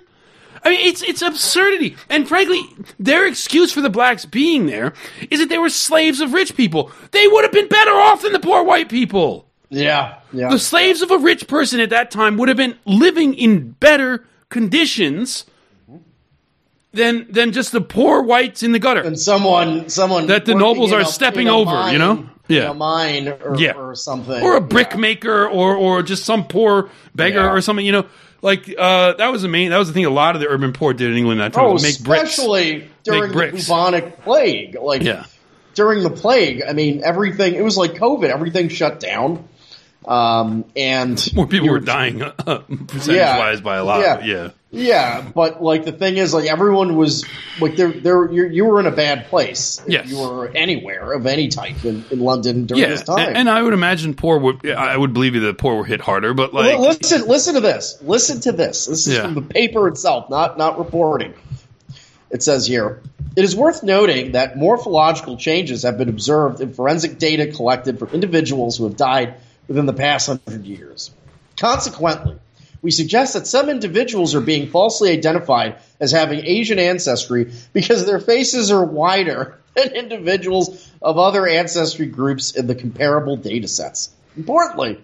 [0.63, 1.95] I mean, it's it's absurdity.
[2.09, 2.61] And frankly,
[2.97, 4.93] their excuse for the blacks being there
[5.29, 6.91] is that they were slaves of rich people.
[7.11, 9.47] They would have been better off than the poor white people.
[9.69, 10.49] yeah, yeah.
[10.49, 14.25] The slaves of a rich person at that time would have been living in better
[14.49, 15.45] conditions
[16.95, 19.01] than than just the poor whites in the gutter.
[19.01, 22.11] and someone, someone That the nobles are a- stepping over, mine- you know?
[22.11, 22.71] in Yeah.
[22.71, 23.71] a mine or, Yeah.
[23.73, 24.95] or something, or a Yeah.
[24.97, 27.51] maker or or just some poor beggar Yeah.
[27.51, 28.05] or something, you know.
[28.41, 30.71] Like uh, that was the main that was the thing a lot of the urban
[30.73, 32.37] poor did in England at that time Oh, make bricks.
[32.37, 33.65] especially during the bricks.
[33.67, 34.77] bubonic plague.
[34.79, 35.23] Like Yeah.
[35.73, 37.55] during the plague, I mean, everything.
[37.55, 38.29] It was like COVID.
[38.29, 39.45] Everything shut down.
[40.07, 44.23] Um, and More people were dying uh, percentage wise by a lot.
[44.23, 44.49] Yeah.
[44.75, 45.21] Yeah.
[45.33, 47.25] But like the thing is, like everyone was
[47.59, 48.31] like there, there.
[48.31, 49.79] You you were in a bad place.
[49.85, 50.09] if Yes.
[50.09, 53.19] you were anywhere of any type in, in London during Yeah, this time.
[53.27, 56.01] and, and I would imagine poor would I would believe you that poor were hit
[56.01, 57.97] harder, but like Li- listen, listen to this.
[58.01, 58.85] Listen to this.
[58.85, 59.21] This is Yeah.
[59.23, 61.33] from the paper itself, not not reporting.
[62.31, 63.01] It says here,
[63.37, 68.09] it is worth noting that morphological changes have been observed in forensic data collected from
[68.09, 69.35] individuals who have died
[69.67, 71.11] within the past hundred years.
[71.55, 72.35] Consequently,
[72.85, 78.19] we suggest that some individuals are being falsely identified as having Asian ancestry because their
[78.19, 84.11] faces are wider than individuals of other ancestry groups in the comparable data sets.
[84.37, 84.99] Importantly,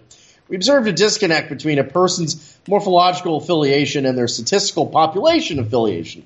[0.46, 6.22] we observed a disconnect between a person's morphological affiliation and their statistical population affiliation.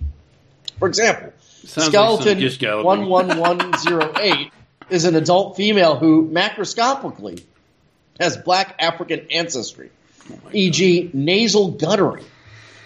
[0.78, 1.32] For example,
[1.64, 3.10] Sounds skeleton galloping.
[3.10, 4.52] 11108
[4.90, 7.42] is an adult female who macroscopically
[8.20, 9.90] has black African ancestry,
[10.30, 12.24] Oh e.g., nasal guttering.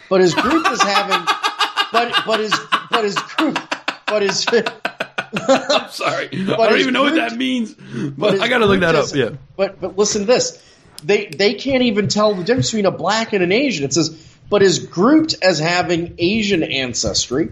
[0.09, 1.21] But his group is having,
[1.93, 2.55] but but his
[2.91, 3.59] but his group,
[4.07, 4.45] but his
[5.33, 7.75] I'm sorry, I don't even know what that means.
[7.75, 9.15] but But I got to look that up.
[9.15, 10.63] Yeah, But but listen to this.
[11.05, 13.85] They they can't even tell the difference between a black and an Asian.
[13.85, 14.11] It says,
[14.51, 17.51] but is grouped as having Asian ancestry,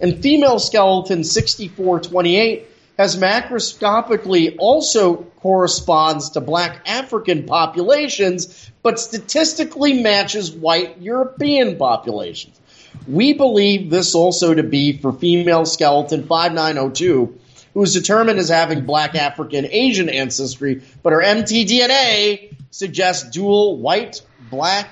[0.00, 2.66] and female skeleton sixty four twenty eight
[2.98, 12.58] has macroscopically also corresponds to black African populations, but statistically matches white European populations.
[13.06, 17.38] We believe this also to be for female skeleton 5902,
[17.74, 24.22] who is determined as having black African Asian ancestry, but her mtDNA suggests dual white,
[24.50, 24.90] black,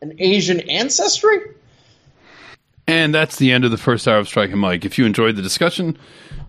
[0.00, 1.38] and Asian ancestry?
[2.88, 4.86] and that's the end of the first hour of Strike and Mike.
[4.86, 5.98] If you enjoyed the discussion,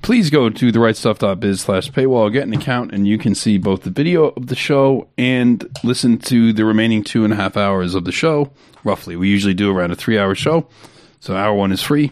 [0.01, 3.89] please go to therightstuff.biz slash paywall, get an account, and you can see both the
[3.89, 8.05] video of the show and listen to the remaining two and a half hours of
[8.05, 8.51] the show.
[8.83, 10.67] Roughly, we usually do around a three-hour show,
[11.19, 12.11] so hour one is free.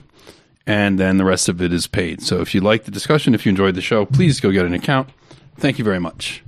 [0.65, 2.21] and then the rest of it is paid.
[2.21, 4.73] So if you like the discussion, if you enjoyed the show, please go get an
[4.73, 5.09] account.
[5.55, 6.43] Thank you very much.